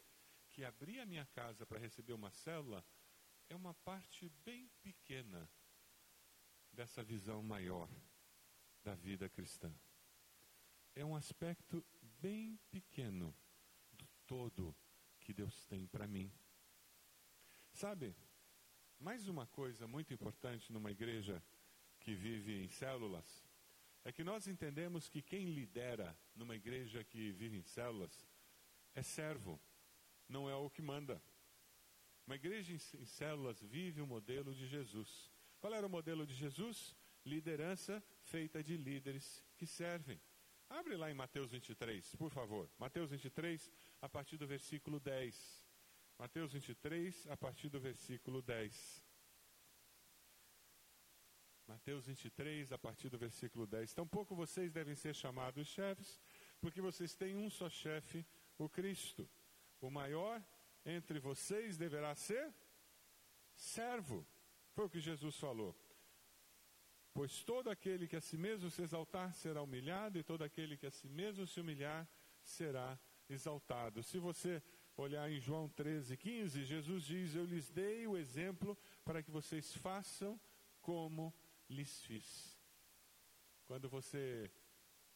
[0.49, 2.85] que abrir a minha casa para receber uma célula
[3.49, 5.49] é uma parte bem pequena
[6.71, 7.89] dessa visão maior
[8.83, 9.73] da vida cristã.
[10.95, 11.85] É um aspecto
[12.19, 13.35] bem pequeno
[13.93, 14.75] do todo
[15.19, 16.31] que Deus tem para mim.
[17.73, 18.15] Sabe,
[18.99, 21.43] mais uma coisa muito importante numa igreja
[21.99, 23.45] que vive em células
[24.03, 28.27] é que nós entendemos que quem lidera numa igreja que vive em células
[28.95, 29.59] é servo,
[30.27, 31.21] não é o que manda.
[32.25, 35.30] Uma igreja em células vive o modelo de Jesus.
[35.61, 36.95] Qual era o modelo de Jesus?
[37.23, 40.19] Liderança feita de líderes que servem.
[40.67, 42.67] Abre lá em Mateus 23, por favor.
[42.79, 43.71] Mateus 23,
[44.01, 45.63] a partir do versículo 10.
[46.17, 49.05] Mateus 23, a partir do versículo 10.
[51.67, 53.93] Mateus 23, a partir do versículo 10.
[53.93, 56.19] Tampouco vocês devem ser chamados chefes,
[56.59, 58.25] porque vocês têm um só chefe,
[58.57, 59.29] o Cristo.
[59.79, 60.43] O maior
[60.83, 62.51] entre vocês deverá ser
[63.55, 64.25] servo.
[64.73, 65.75] Foi o que Jesus falou.
[67.13, 70.85] Pois todo aquele que a si mesmo se exaltar será humilhado, e todo aquele que
[70.85, 72.07] a si mesmo se humilhar
[72.41, 72.97] será
[73.29, 74.01] exaltado.
[74.01, 74.63] Se você
[74.95, 79.75] olhar em João 13, 15, Jesus diz: Eu lhes dei o exemplo para que vocês
[79.75, 80.39] façam
[80.79, 81.33] como
[81.69, 82.57] lhes fiz.
[83.65, 84.49] Quando você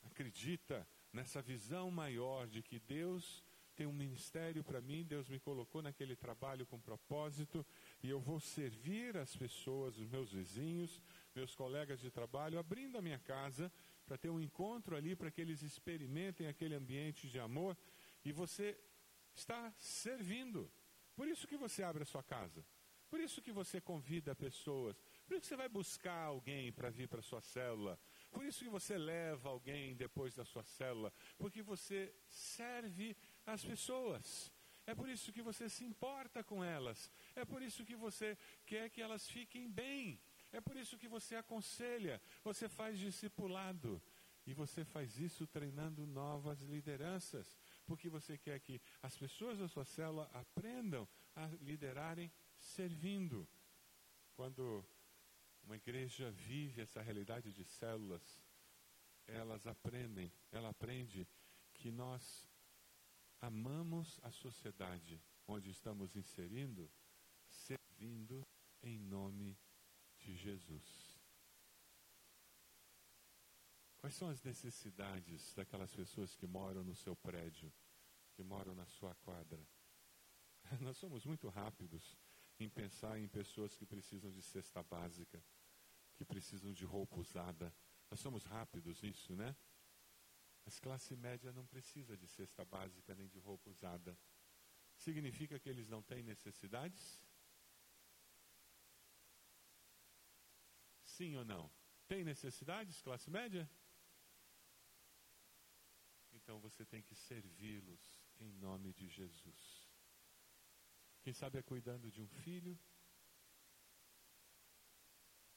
[0.03, 3.43] acredita nessa visão maior de que Deus
[3.75, 7.65] tem um ministério para mim, Deus me colocou naquele trabalho com propósito
[8.05, 11.01] e eu vou servir as pessoas, os meus vizinhos,
[11.33, 13.71] meus colegas de trabalho, abrindo a minha casa
[14.05, 17.75] para ter um encontro ali, para que eles experimentem aquele ambiente de amor
[18.23, 18.79] e você
[19.33, 20.71] está servindo.
[21.15, 22.63] Por isso que você abre a sua casa.
[23.09, 25.01] Por isso que você convida pessoas.
[25.25, 27.99] Por isso que você vai buscar alguém para vir para a sua célula.
[28.31, 31.11] Por isso que você leva alguém depois da sua célula.
[31.39, 34.51] Porque você serve as pessoas.
[34.85, 37.11] É por isso que você se importa com elas.
[37.35, 40.19] É por isso que você quer que elas fiquem bem.
[40.51, 44.01] É por isso que você aconselha, você faz discipulado.
[44.45, 47.57] E você faz isso treinando novas lideranças.
[47.85, 53.47] Porque você quer que as pessoas da sua célula aprendam a liderarem servindo.
[54.35, 54.85] Quando
[55.63, 58.43] uma igreja vive essa realidade de células,
[59.25, 61.27] elas aprendem, ela aprende
[61.73, 62.47] que nós
[63.41, 66.91] amamos a sociedade onde estamos inserindo,
[67.47, 68.45] servindo
[68.81, 69.57] em nome
[70.19, 71.19] de Jesus.
[73.97, 77.73] Quais são as necessidades daquelas pessoas que moram no seu prédio,
[78.33, 79.67] que moram na sua quadra?
[80.81, 82.15] Nós somos muito rápidos
[82.59, 85.43] em pensar em pessoas que precisam de cesta básica,
[86.15, 87.73] que precisam de roupa usada.
[88.09, 89.55] Nós somos rápidos nisso, né?
[90.65, 94.17] Mas classe média não precisa de cesta básica nem de roupa usada.
[94.97, 97.21] Significa que eles não têm necessidades?
[101.03, 101.71] Sim ou não?
[102.07, 103.69] Tem necessidades, classe média?
[106.33, 108.01] Então você tem que servi-los
[108.39, 109.89] em nome de Jesus.
[111.21, 112.77] Quem sabe é cuidando de um filho,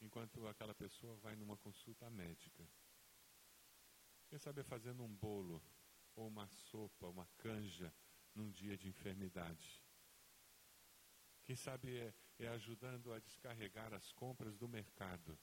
[0.00, 2.66] enquanto aquela pessoa vai numa consulta médica.
[4.28, 5.62] Quem sabe fazendo um bolo,
[6.14, 7.92] ou uma sopa, uma canja,
[8.34, 9.82] num dia de enfermidade.
[11.42, 15.38] Quem sabe é, é ajudando a descarregar as compras do mercado.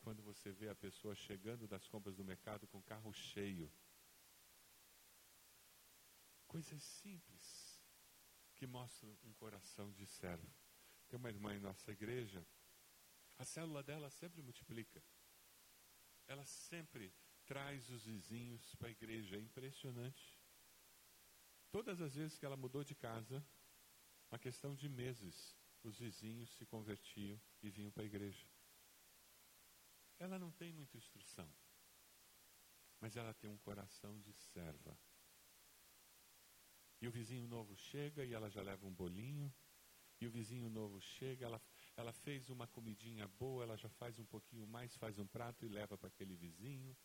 [0.00, 3.72] Quando você vê a pessoa chegando das compras do mercado com o carro cheio.
[6.46, 7.80] Coisas simples
[8.54, 10.52] que mostra um coração de servo.
[11.08, 12.46] Tem uma irmã em nossa igreja,
[13.38, 15.02] a célula dela sempre multiplica.
[16.26, 17.12] Ela sempre
[17.42, 20.38] traz os vizinhos para a igreja, é impressionante.
[21.70, 23.44] Todas as vezes que ela mudou de casa,
[24.30, 28.46] uma questão de meses, os vizinhos se convertiam e vinham para a igreja.
[30.18, 31.52] Ela não tem muita instrução,
[33.00, 34.96] mas ela tem um coração de serva.
[37.00, 39.52] E o vizinho novo chega e ela já leva um bolinho.
[40.20, 41.60] E o vizinho novo chega, ela,
[41.96, 45.68] ela fez uma comidinha boa, ela já faz um pouquinho mais, faz um prato e
[45.68, 46.96] leva para aquele vizinho.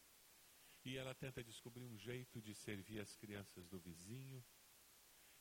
[0.87, 4.41] E ela tenta descobrir um jeito de servir as crianças do vizinho.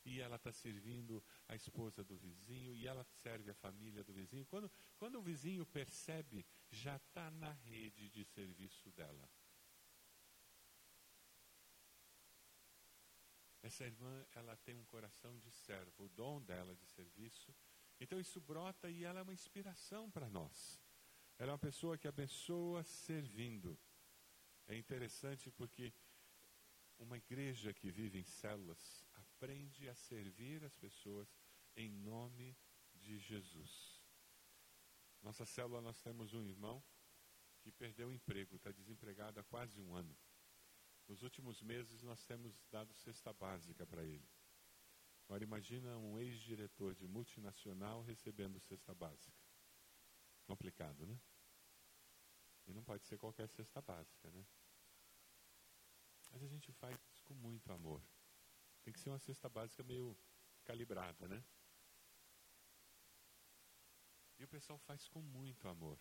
[0.03, 4.45] e ela está servindo a esposa do vizinho, e ela serve a família do vizinho.
[4.45, 9.29] Quando, quando o vizinho percebe, já está na rede de serviço dela.
[13.61, 17.53] Essa irmã, ela tem um coração de servo, o dom dela de serviço.
[17.99, 20.79] Então isso brota e ela é uma inspiração para nós.
[21.37, 23.77] Ela é uma pessoa que abençoa servindo.
[24.67, 25.93] É interessante porque
[26.99, 31.29] uma igreja que vive em células aprende a servir as pessoas
[31.75, 32.57] em nome
[32.93, 34.01] de Jesus.
[35.21, 36.83] Nossa célula, nós temos um irmão
[37.61, 40.15] que perdeu o emprego, está desempregado há quase um ano.
[41.07, 44.27] Nos últimos meses, nós temos dado cesta básica para ele.
[45.25, 49.37] Agora, imagina um ex-diretor de multinacional recebendo cesta básica.
[50.45, 51.19] Complicado, né?
[52.67, 54.45] E não pode ser qualquer cesta básica, né?
[56.31, 58.03] Mas a gente faz isso com muito amor.
[58.83, 60.17] Tem que ser uma cesta básica meio
[60.63, 61.43] calibrada, né?
[64.37, 65.99] E o pessoal faz com muito amor,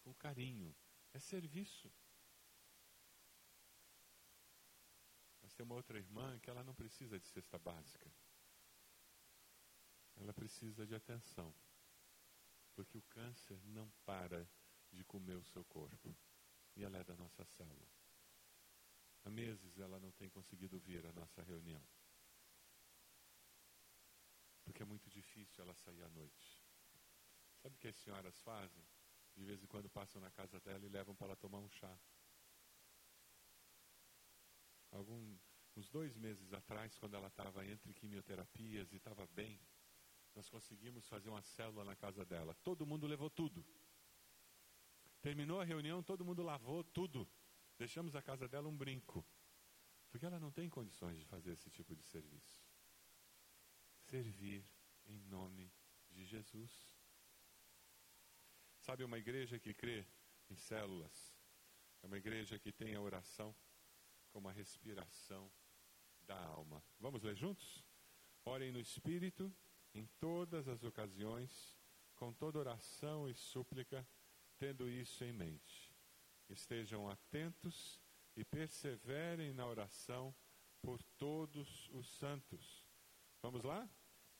[0.00, 0.74] com carinho.
[1.12, 1.92] É serviço.
[5.42, 8.10] Mas tem uma outra irmã que ela não precisa de cesta básica.
[10.16, 11.52] Ela precisa de atenção.
[12.74, 14.48] Porque o câncer não para
[14.92, 16.16] de comer o seu corpo.
[16.76, 17.90] E ela é da nossa célula.
[19.24, 21.82] Há meses ela não tem conseguido vir à nossa reunião.
[24.64, 26.62] Porque é muito difícil ela sair à noite.
[27.60, 28.84] Sabe o que as senhoras fazem?
[29.36, 31.98] De vez em quando passam na casa dela e levam para ela tomar um chá.
[34.90, 35.38] Algum,
[35.76, 39.60] uns dois meses atrás, quando ela estava entre quimioterapias e estava bem,
[40.34, 42.54] nós conseguimos fazer uma célula na casa dela.
[42.62, 43.64] Todo mundo levou tudo.
[45.20, 47.28] Terminou a reunião, todo mundo lavou tudo.
[47.78, 49.24] Deixamos a casa dela um brinco.
[50.10, 52.62] Porque ela não tem condições de fazer esse tipo de serviço.
[54.02, 54.64] Servir
[55.06, 55.72] em nome
[56.10, 56.88] de Jesus.
[58.80, 60.06] Sabe, uma igreja que crê
[60.48, 61.36] em células,
[62.02, 63.54] é uma igreja que tem a oração
[64.30, 65.50] como a respiração
[66.22, 66.82] da alma.
[66.98, 67.84] Vamos ler juntos?
[68.44, 69.54] Orem no Espírito
[69.92, 71.78] em todas as ocasiões,
[72.14, 74.06] com toda oração e súplica,
[74.60, 75.90] tendo isso em mente
[76.50, 77.98] estejam atentos
[78.36, 80.34] e perseverem na oração
[80.82, 82.84] por todos os santos.
[83.40, 83.88] Vamos lá?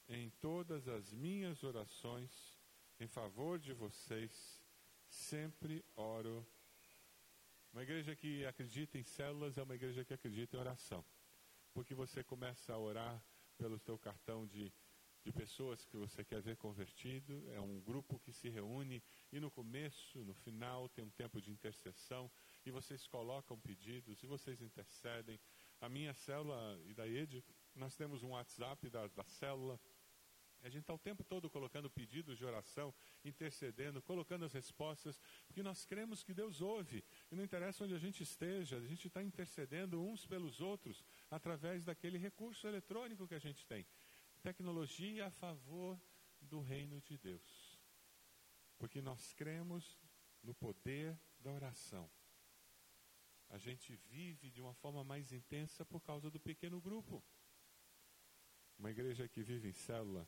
[0.09, 2.59] Em todas as minhas orações,
[2.99, 4.62] em favor de vocês,
[5.09, 6.47] sempre oro.
[7.73, 11.03] Uma igreja que acredita em células é uma igreja que acredita em oração.
[11.73, 13.23] Porque você começa a orar
[13.57, 14.71] pelo seu cartão de
[15.23, 19.51] de pessoas que você quer ver convertido, é um grupo que se reúne e no
[19.51, 22.31] começo, no final, tem um tempo de intercessão
[22.64, 25.39] e vocês colocam pedidos e vocês intercedem.
[25.81, 27.45] A minha célula e da ED,
[27.75, 29.79] nós temos um WhatsApp da, da célula.
[30.62, 32.95] A gente está o tempo todo colocando pedidos de oração,
[33.25, 37.03] intercedendo, colocando as respostas, porque nós cremos que Deus ouve.
[37.31, 41.87] E não interessa onde a gente esteja, a gente está intercedendo uns pelos outros através
[41.87, 43.87] daquele recurso eletrônico que a gente tem
[44.41, 46.01] tecnologia a favor
[46.41, 47.78] do reino de Deus.
[48.78, 49.99] Porque nós cremos
[50.43, 52.11] no poder da oração.
[53.49, 57.22] A gente vive de uma forma mais intensa por causa do pequeno grupo.
[58.78, 60.26] Uma igreja que vive em célula,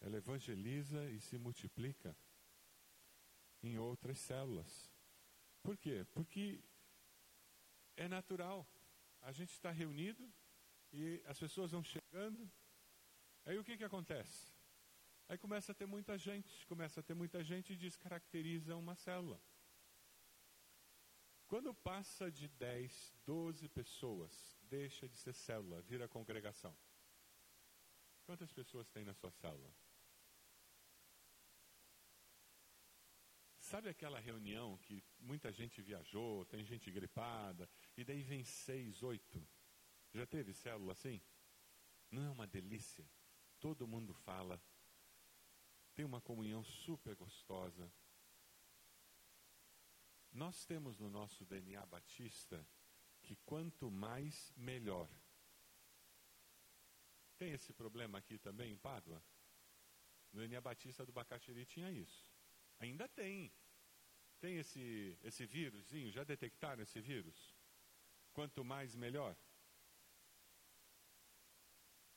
[0.00, 2.16] ela evangeliza e se multiplica
[3.62, 4.92] em outras células.
[5.62, 6.04] Por quê?
[6.12, 6.62] Porque
[7.96, 8.66] é natural.
[9.22, 10.30] A gente está reunido
[10.92, 12.50] e as pessoas vão chegando
[13.44, 14.52] Aí o que, que acontece?
[15.28, 19.40] Aí começa a ter muita gente, começa a ter muita gente e descaracteriza uma célula.
[21.46, 26.76] Quando passa de 10, 12 pessoas, deixa de ser célula, vira congregação.
[28.24, 29.74] Quantas pessoas tem na sua célula?
[33.58, 39.46] Sabe aquela reunião que muita gente viajou, tem gente gripada, e daí vem seis, oito?
[40.12, 41.20] Já teve célula assim?
[42.10, 43.08] Não é uma delícia?
[43.62, 44.60] Todo mundo fala,
[45.94, 47.88] tem uma comunhão super gostosa.
[50.32, 52.66] Nós temos no nosso DNA batista
[53.22, 55.08] que quanto mais, melhor.
[57.38, 59.22] Tem esse problema aqui também em Pádua?
[60.32, 62.32] No DNA Batista do Bacaxiri tinha isso.
[62.80, 63.52] Ainda tem.
[64.40, 67.54] Tem esse, esse vírusinho, já detectaram esse vírus?
[68.32, 69.36] Quanto mais, melhor.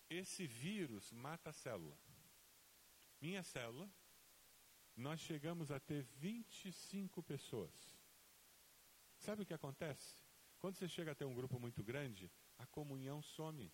[0.10, 1.98] Esse vírus mata a célula.
[3.20, 3.90] Minha célula,
[4.96, 7.74] nós chegamos a ter 25 pessoas.
[9.18, 10.24] Sabe o que acontece?
[10.60, 13.72] Quando você chega a ter um grupo muito grande, a comunhão some.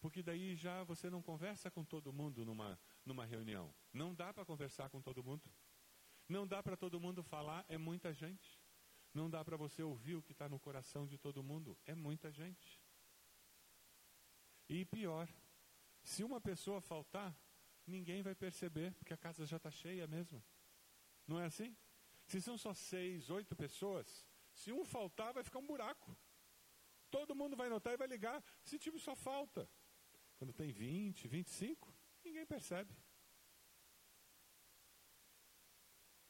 [0.00, 3.74] porque daí já você não conversa com todo mundo numa, numa reunião.
[3.90, 5.50] Não dá para conversar com todo mundo.
[6.28, 8.60] Não dá para todo mundo falar, é muita gente.
[9.14, 12.30] Não dá para você ouvir o que está no coração de todo mundo, é muita
[12.30, 12.83] gente.
[14.68, 15.28] E pior,
[16.02, 17.36] se uma pessoa faltar,
[17.86, 20.42] ninguém vai perceber, porque a casa já está cheia mesmo.
[21.26, 21.76] Não é assim?
[22.26, 26.16] Se são só seis, oito pessoas, se um faltar, vai ficar um buraco.
[27.10, 28.42] Todo mundo vai notar e vai ligar.
[28.62, 29.68] Se tipo só falta.
[30.36, 31.94] Quando tem 20, 25,
[32.24, 32.94] ninguém percebe.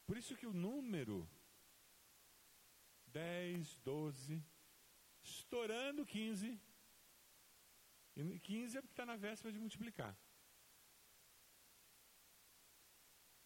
[0.07, 1.29] Por isso que o número
[3.07, 4.45] 10, 12,
[5.23, 6.61] estourando 15,
[8.17, 10.17] e 15 é porque está na véspera de multiplicar.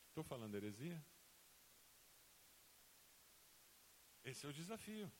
[0.09, 1.03] Estou falando heresia?
[4.25, 5.11] Esse é o desafio.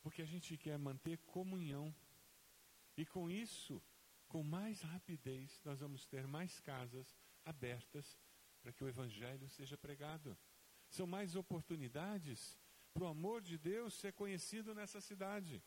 [0.00, 1.94] Porque a gente quer manter comunhão.
[2.96, 3.80] E com isso,
[4.26, 8.18] com mais rapidez, nós vamos ter mais casas abertas
[8.60, 10.36] para que o Evangelho seja pregado.
[10.88, 12.58] São mais oportunidades
[12.92, 15.62] para o amor de Deus ser conhecido nessa cidade.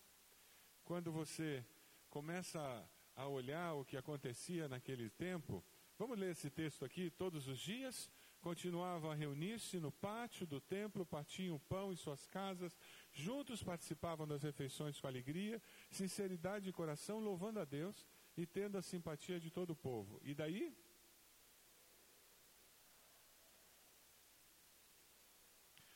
[0.86, 1.66] Quando você
[2.12, 5.66] começa a olhar o que acontecia naquele tempo,
[5.98, 8.08] vamos ler esse texto aqui todos os dias?
[8.40, 12.78] Continuavam a reunir-se no pátio do templo, partiam pão em suas casas,
[13.12, 15.60] juntos participavam das refeições com alegria,
[15.90, 18.06] sinceridade de coração, louvando a Deus
[18.38, 20.22] e tendo a simpatia de todo o povo.
[20.24, 20.78] E daí?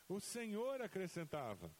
[0.07, 1.71] O Senhor acrescentava.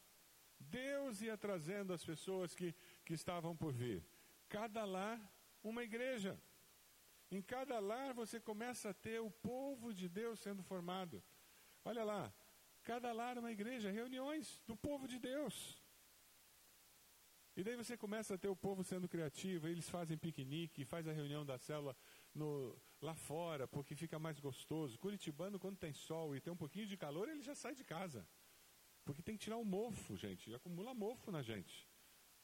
[0.60, 4.04] Deus ia trazendo as pessoas que, que estavam por vir.
[4.48, 5.20] Cada lar,
[5.64, 6.40] uma igreja.
[7.32, 11.24] Em cada lar você começa a ter o povo de Deus sendo formado.
[11.86, 12.34] Olha lá,
[12.84, 15.82] cada lar uma igreja, reuniões do povo de Deus.
[17.56, 21.12] E daí você começa a ter o povo sendo criativo, eles fazem piquenique, faz a
[21.12, 21.96] reunião da célula
[22.34, 24.98] no, lá fora, porque fica mais gostoso.
[24.98, 28.26] Curitibano, quando tem sol e tem um pouquinho de calor, ele já sai de casa.
[29.10, 30.54] Porque tem que tirar o mofo, gente.
[30.54, 31.90] Acumula mofo na gente.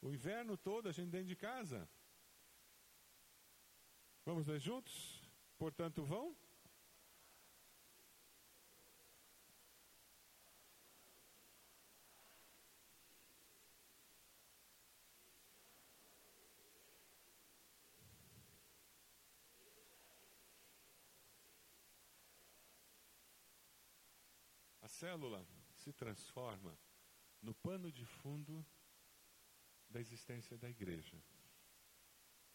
[0.02, 1.88] O inverno todo a gente dentro de casa.
[4.26, 5.22] Vamos ler juntos?
[5.60, 6.36] Portanto, vão?
[24.82, 25.46] A célula
[25.86, 26.76] se transforma
[27.40, 28.66] no pano de fundo
[29.88, 31.16] da existência da igreja.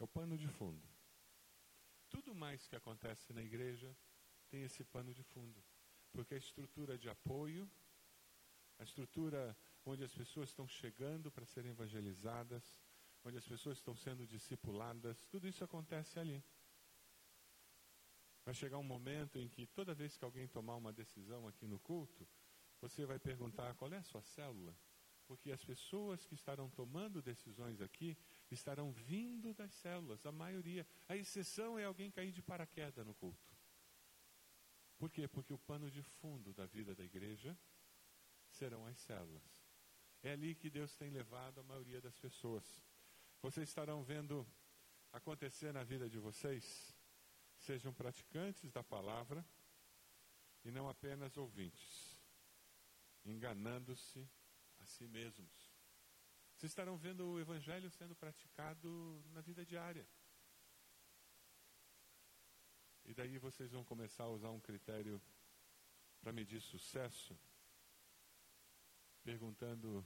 [0.01, 0.85] É o pano de fundo.
[2.09, 3.97] Tudo mais que acontece na igreja
[4.49, 5.62] tem esse pano de fundo.
[6.11, 7.70] Porque a estrutura de apoio,
[8.81, 9.57] a estrutura
[9.87, 12.83] onde as pessoas estão chegando para serem evangelizadas,
[13.22, 16.43] onde as pessoas estão sendo discipuladas, tudo isso acontece ali.
[18.45, 21.78] Vai chegar um momento em que toda vez que alguém tomar uma decisão aqui no
[21.78, 22.26] culto,
[22.81, 24.74] você vai perguntar qual é a sua célula,
[25.26, 28.16] porque as pessoas que estarão tomando decisões aqui
[28.51, 30.87] estarão vindo das células, a maioria.
[31.09, 33.49] A exceção é alguém cair de paraquedas no culto.
[34.99, 35.28] Por quê?
[35.28, 37.57] Porque o pano de fundo da vida da igreja
[38.49, 39.43] serão as células.
[40.22, 42.83] É ali que Deus tem levado a maioria das pessoas.
[43.41, 44.47] Vocês estarão vendo
[45.12, 46.95] acontecer na vida de vocês,
[47.57, 49.47] sejam praticantes da palavra
[50.64, 52.09] e não apenas ouvintes
[53.25, 54.29] enganando-se
[54.79, 55.71] a si mesmos.
[56.57, 60.07] Vocês estarão vendo o Evangelho sendo praticado na vida diária.
[63.05, 65.21] E daí vocês vão começar a usar um critério
[66.21, 67.39] para medir sucesso,
[69.23, 70.05] perguntando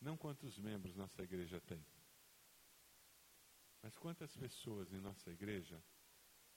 [0.00, 1.84] não quantos membros nossa igreja tem,
[3.82, 5.82] mas quantas pessoas em nossa igreja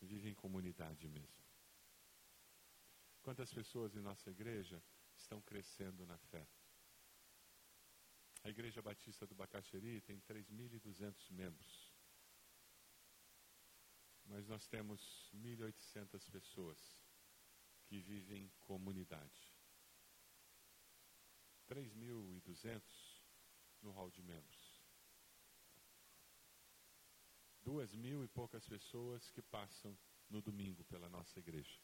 [0.02, 1.44] vivem em comunidade mesmo.
[3.22, 4.82] Quantas pessoas em nossa igreja
[5.20, 6.48] estão crescendo na fé.
[8.44, 11.94] A Igreja Batista do Bacaxeri tem 3.200 membros.
[14.26, 16.78] Mas nós temos 1.800 pessoas
[17.86, 19.58] que vivem em comunidade.
[21.68, 22.82] 3.200
[23.82, 24.80] no hall de membros.
[27.62, 29.98] Duas mil e poucas pessoas que passam
[30.30, 31.80] no domingo pela nossa igreja.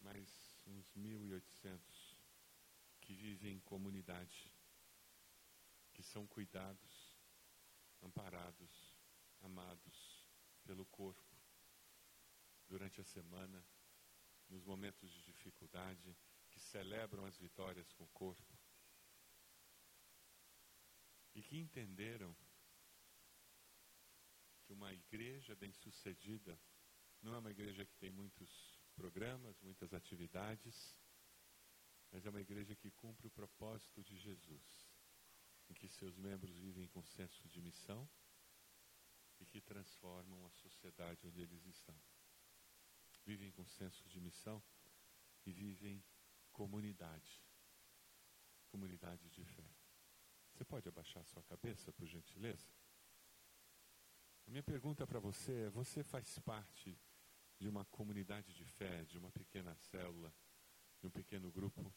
[0.00, 2.16] Mas uns 1.800
[3.00, 4.52] que vivem em comunidade,
[5.92, 7.14] que são cuidados,
[8.02, 8.94] amparados,
[9.40, 10.26] amados
[10.64, 11.36] pelo corpo
[12.68, 13.64] durante a semana,
[14.48, 16.16] nos momentos de dificuldade,
[16.50, 18.58] que celebram as vitórias com o corpo
[21.34, 22.34] e que entenderam
[24.68, 26.58] uma igreja bem-sucedida
[27.22, 30.96] não é uma igreja que tem muitos programas, muitas atividades,
[32.10, 34.90] mas é uma igreja que cumpre o propósito de Jesus,
[35.68, 38.08] em que seus membros vivem com senso de missão
[39.38, 41.98] e que transformam a sociedade onde eles estão.
[43.24, 44.62] Vivem com senso de missão
[45.44, 46.02] e vivem
[46.52, 47.42] comunidade,
[48.68, 49.68] comunidade de fé.
[50.52, 52.66] Você pode abaixar sua cabeça, por gentileza?
[54.46, 56.98] A minha pergunta para você é: você faz parte
[57.58, 60.32] de uma comunidade de fé, de uma pequena célula,
[61.00, 61.92] de um pequeno grupo?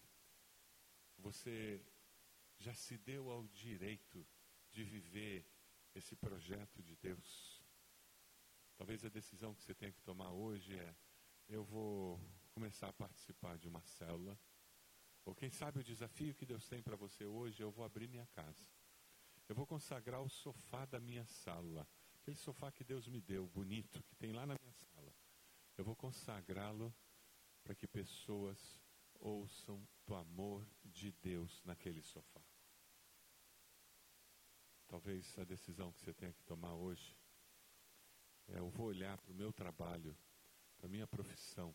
[1.18, 1.82] Você
[2.58, 4.26] já se deu ao direito
[4.72, 5.46] de viver
[5.94, 7.62] esse projeto de Deus?
[8.78, 10.96] Talvez a decisão que você tenha que tomar hoje é:
[11.48, 12.20] eu vou
[12.52, 14.40] começar a participar de uma célula.
[15.26, 18.26] Ou quem sabe o desafio que Deus tem para você hoje, eu vou abrir minha
[18.28, 18.66] casa.
[19.48, 21.88] Eu vou consagrar o sofá da minha sala.
[22.16, 24.99] Aquele sofá que Deus me deu, bonito, que tem lá na minha sala.
[25.80, 26.94] Eu vou consagrá-lo
[27.64, 28.60] para que pessoas
[29.18, 32.44] ouçam do amor de Deus naquele sofá.
[34.90, 37.16] Talvez a decisão que você tenha que tomar hoje
[38.50, 40.18] é: eu vou olhar para o meu trabalho,
[40.78, 41.74] para a minha profissão,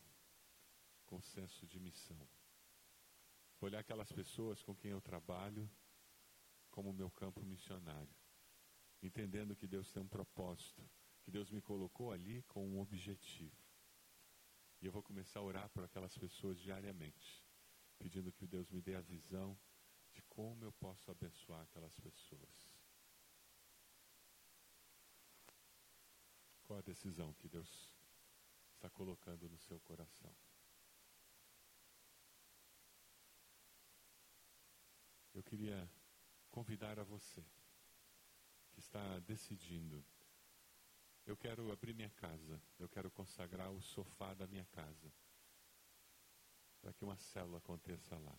[1.07, 2.29] com senso de missão.
[3.59, 5.67] Vou olhar aquelas pessoas com quem eu trabalho
[6.71, 8.15] como meu campo missionário,
[9.01, 10.87] entendendo que Deus tem um propósito,
[11.23, 13.64] que Deus me colocou ali com um objetivo.
[14.85, 17.43] E eu vou começar a orar por aquelas pessoas diariamente,
[17.99, 19.59] pedindo que Deus me dê a visão
[20.13, 22.77] de como eu posso abençoar aquelas pessoas.
[26.65, 27.89] Qual a decisão que Deus
[28.75, 30.31] está colocando no seu coração?
[35.33, 35.91] Eu queria
[36.51, 37.43] convidar a você
[38.73, 40.05] que está decidindo.
[41.27, 45.13] Eu quero abrir minha casa, eu quero consagrar o sofá da minha casa
[46.81, 48.39] para que uma célula aconteça lá.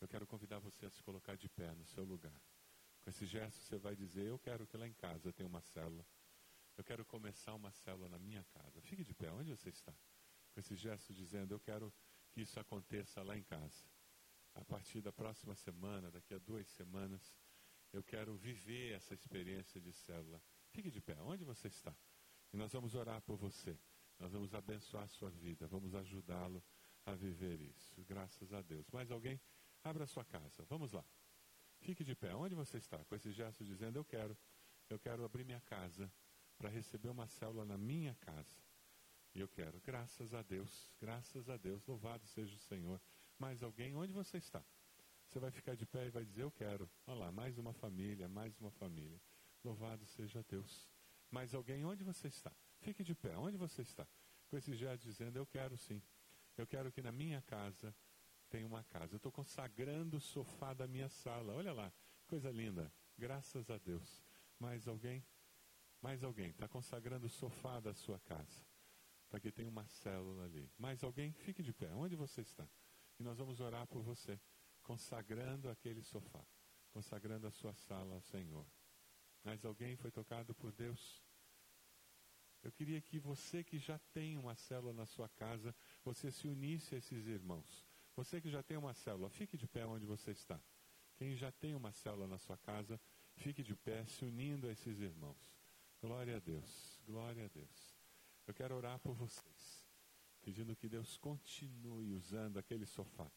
[0.00, 2.38] Eu quero convidar você a se colocar de pé no seu lugar.
[3.00, 6.06] Com esse gesto você vai dizer: Eu quero que lá em casa tenha uma célula.
[6.76, 8.82] Eu quero começar uma célula na minha casa.
[8.82, 9.92] Fique de pé, onde você está?
[10.52, 11.92] Com esse gesto dizendo: Eu quero
[12.32, 13.84] que isso aconteça lá em casa
[14.54, 17.34] a partir da próxima semana, daqui a duas semanas,
[17.92, 20.40] eu quero viver essa experiência de célula.
[20.74, 21.96] Fique de pé, onde você está?
[22.52, 23.78] E nós vamos orar por você.
[24.18, 26.62] Nós vamos abençoar a sua vida, vamos ajudá-lo
[27.06, 28.04] a viver isso.
[28.04, 28.90] Graças a Deus.
[28.90, 29.40] Mais alguém?
[29.84, 30.64] Abra a sua casa.
[30.64, 31.04] Vamos lá.
[31.78, 32.34] Fique de pé.
[32.34, 33.04] Onde você está?
[33.04, 34.36] Com esse gesto dizendo: Eu quero,
[34.90, 36.12] eu quero abrir minha casa
[36.58, 38.58] para receber uma célula na minha casa.
[39.32, 43.00] E eu quero, graças a Deus, graças a Deus, louvado seja o Senhor
[43.38, 44.64] mais alguém, onde você está?
[45.26, 46.90] Você vai ficar de pé e vai dizer: Eu quero.
[47.06, 49.20] Olha lá, mais uma família, mais uma família.
[49.64, 50.88] Louvado seja Deus.
[51.30, 52.52] Mais alguém, onde você está?
[52.80, 54.06] Fique de pé, onde você está?
[54.48, 56.02] Com esse gesto dizendo: Eu quero sim.
[56.56, 57.94] Eu quero que na minha casa
[58.48, 59.14] tenha uma casa.
[59.14, 61.54] Eu estou consagrando o sofá da minha sala.
[61.54, 61.92] Olha lá,
[62.26, 62.92] coisa linda.
[63.16, 64.22] Graças a Deus.
[64.58, 65.24] Mais alguém?
[66.00, 68.64] Mais alguém está consagrando o sofá da sua casa.
[69.28, 70.70] Para que tenha uma célula ali.
[70.78, 71.32] Mais alguém?
[71.32, 71.92] Fique de pé.
[71.94, 72.68] Onde você está?
[73.18, 74.38] E nós vamos orar por você,
[74.82, 76.44] consagrando aquele sofá,
[76.90, 78.66] consagrando a sua sala ao Senhor.
[79.44, 81.22] Mas alguém foi tocado por Deus?
[82.62, 86.94] Eu queria que você que já tem uma célula na sua casa, você se unisse
[86.94, 87.86] a esses irmãos.
[88.16, 90.58] Você que já tem uma célula, fique de pé onde você está.
[91.16, 92.98] Quem já tem uma célula na sua casa,
[93.36, 95.54] fique de pé, se unindo a esses irmãos.
[96.00, 97.94] Glória a Deus, glória a Deus.
[98.46, 99.84] Eu quero orar por vocês
[100.44, 103.30] pedindo que Deus continue usando aquele sofá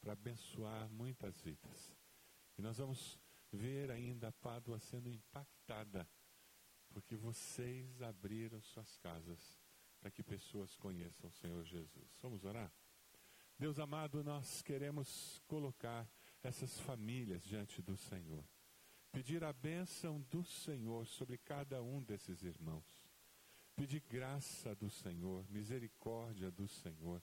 [0.00, 1.92] para abençoar muitas vidas.
[2.56, 3.20] E nós vamos
[3.56, 6.08] ver ainda a Pádua sendo impactada,
[6.90, 9.58] porque vocês abriram suas casas
[9.98, 12.16] para que pessoas conheçam o Senhor Jesus.
[12.22, 12.72] Vamos orar?
[13.58, 16.08] Deus amado, nós queremos colocar
[16.42, 18.44] essas famílias diante do Senhor.
[19.10, 23.06] Pedir a bênção do Senhor sobre cada um desses irmãos
[23.76, 27.22] pedir graça do Senhor, misericórdia do Senhor.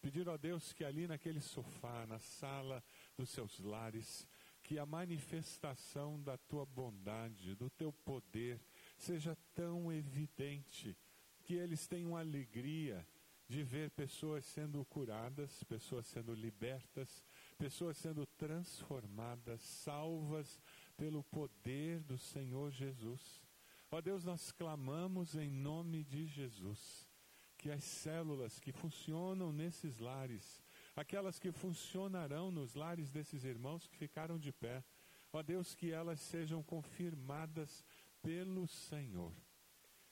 [0.00, 2.82] Pedir a Deus que ali naquele sofá, na sala
[3.18, 4.26] dos seus lares,
[4.70, 8.60] que a manifestação da tua bondade, do teu poder,
[8.96, 10.96] seja tão evidente,
[11.42, 13.04] que eles tenham alegria
[13.48, 17.26] de ver pessoas sendo curadas, pessoas sendo libertas,
[17.58, 20.62] pessoas sendo transformadas, salvas
[20.96, 23.42] pelo poder do Senhor Jesus.
[23.90, 27.10] Ó Deus, nós clamamos em nome de Jesus
[27.58, 30.62] que as células que funcionam nesses lares,
[31.00, 34.84] aquelas que funcionarão nos lares desses irmãos que ficaram de pé,
[35.32, 37.84] ó Deus, que elas sejam confirmadas
[38.20, 39.34] pelo Senhor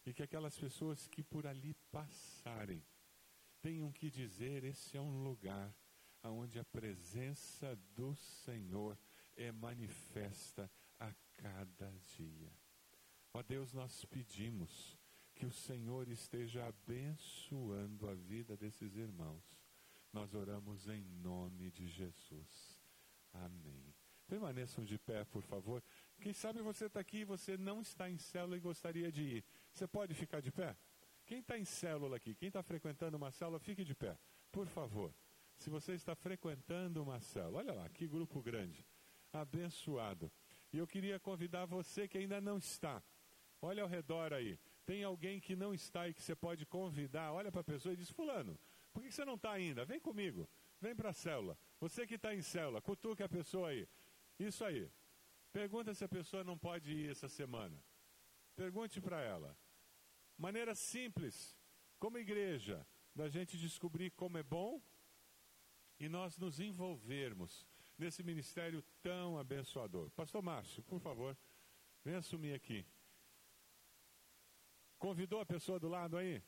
[0.06, 2.82] e que aquelas pessoas que por ali passarem
[3.60, 5.74] tenham que dizer: esse é um lugar
[6.24, 8.98] onde a presença do Senhor
[9.36, 12.52] é manifesta a cada dia.
[13.34, 14.98] Ó Deus, nós pedimos
[15.34, 19.57] que o Senhor esteja abençoando a vida desses irmãos.
[20.12, 22.80] Nós oramos em nome de Jesus.
[23.32, 23.94] Amém.
[24.26, 25.82] Permaneçam de pé, por favor.
[26.20, 29.44] Quem sabe você está aqui e você não está em célula e gostaria de ir.
[29.72, 30.76] Você pode ficar de pé?
[31.24, 34.18] Quem está em célula aqui, quem está frequentando uma célula, fique de pé,
[34.50, 35.14] por favor.
[35.56, 38.84] Se você está frequentando uma célula, olha lá, que grupo grande,
[39.32, 40.30] abençoado.
[40.72, 43.02] E eu queria convidar você que ainda não está,
[43.60, 47.52] olha ao redor aí, tem alguém que não está e que você pode convidar, olha
[47.52, 48.58] para a pessoa e diz: Fulano,
[48.98, 49.84] por que você não está ainda?
[49.84, 50.48] Vem comigo,
[50.80, 51.56] vem para a célula.
[51.78, 53.88] Você que está em célula, cutuque a pessoa aí.
[54.40, 54.90] Isso aí.
[55.52, 57.80] Pergunta se a pessoa não pode ir essa semana.
[58.56, 59.56] Pergunte para ela.
[60.36, 61.56] Maneira simples,
[62.00, 62.84] como igreja,
[63.14, 64.82] da gente descobrir como é bom
[66.00, 67.64] e nós nos envolvermos
[67.96, 70.10] nesse ministério tão abençoador.
[70.10, 71.38] Pastor Márcio, por favor,
[72.04, 72.84] vem assumir aqui.
[74.98, 76.42] Convidou a pessoa do lado aí?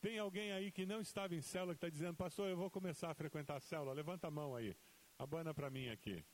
[0.00, 3.10] Tem alguém aí que não estava em célula que está dizendo, pastor, eu vou começar
[3.10, 3.92] a frequentar a célula?
[3.92, 4.74] Levanta a mão aí.
[5.18, 6.24] Abana para mim aqui.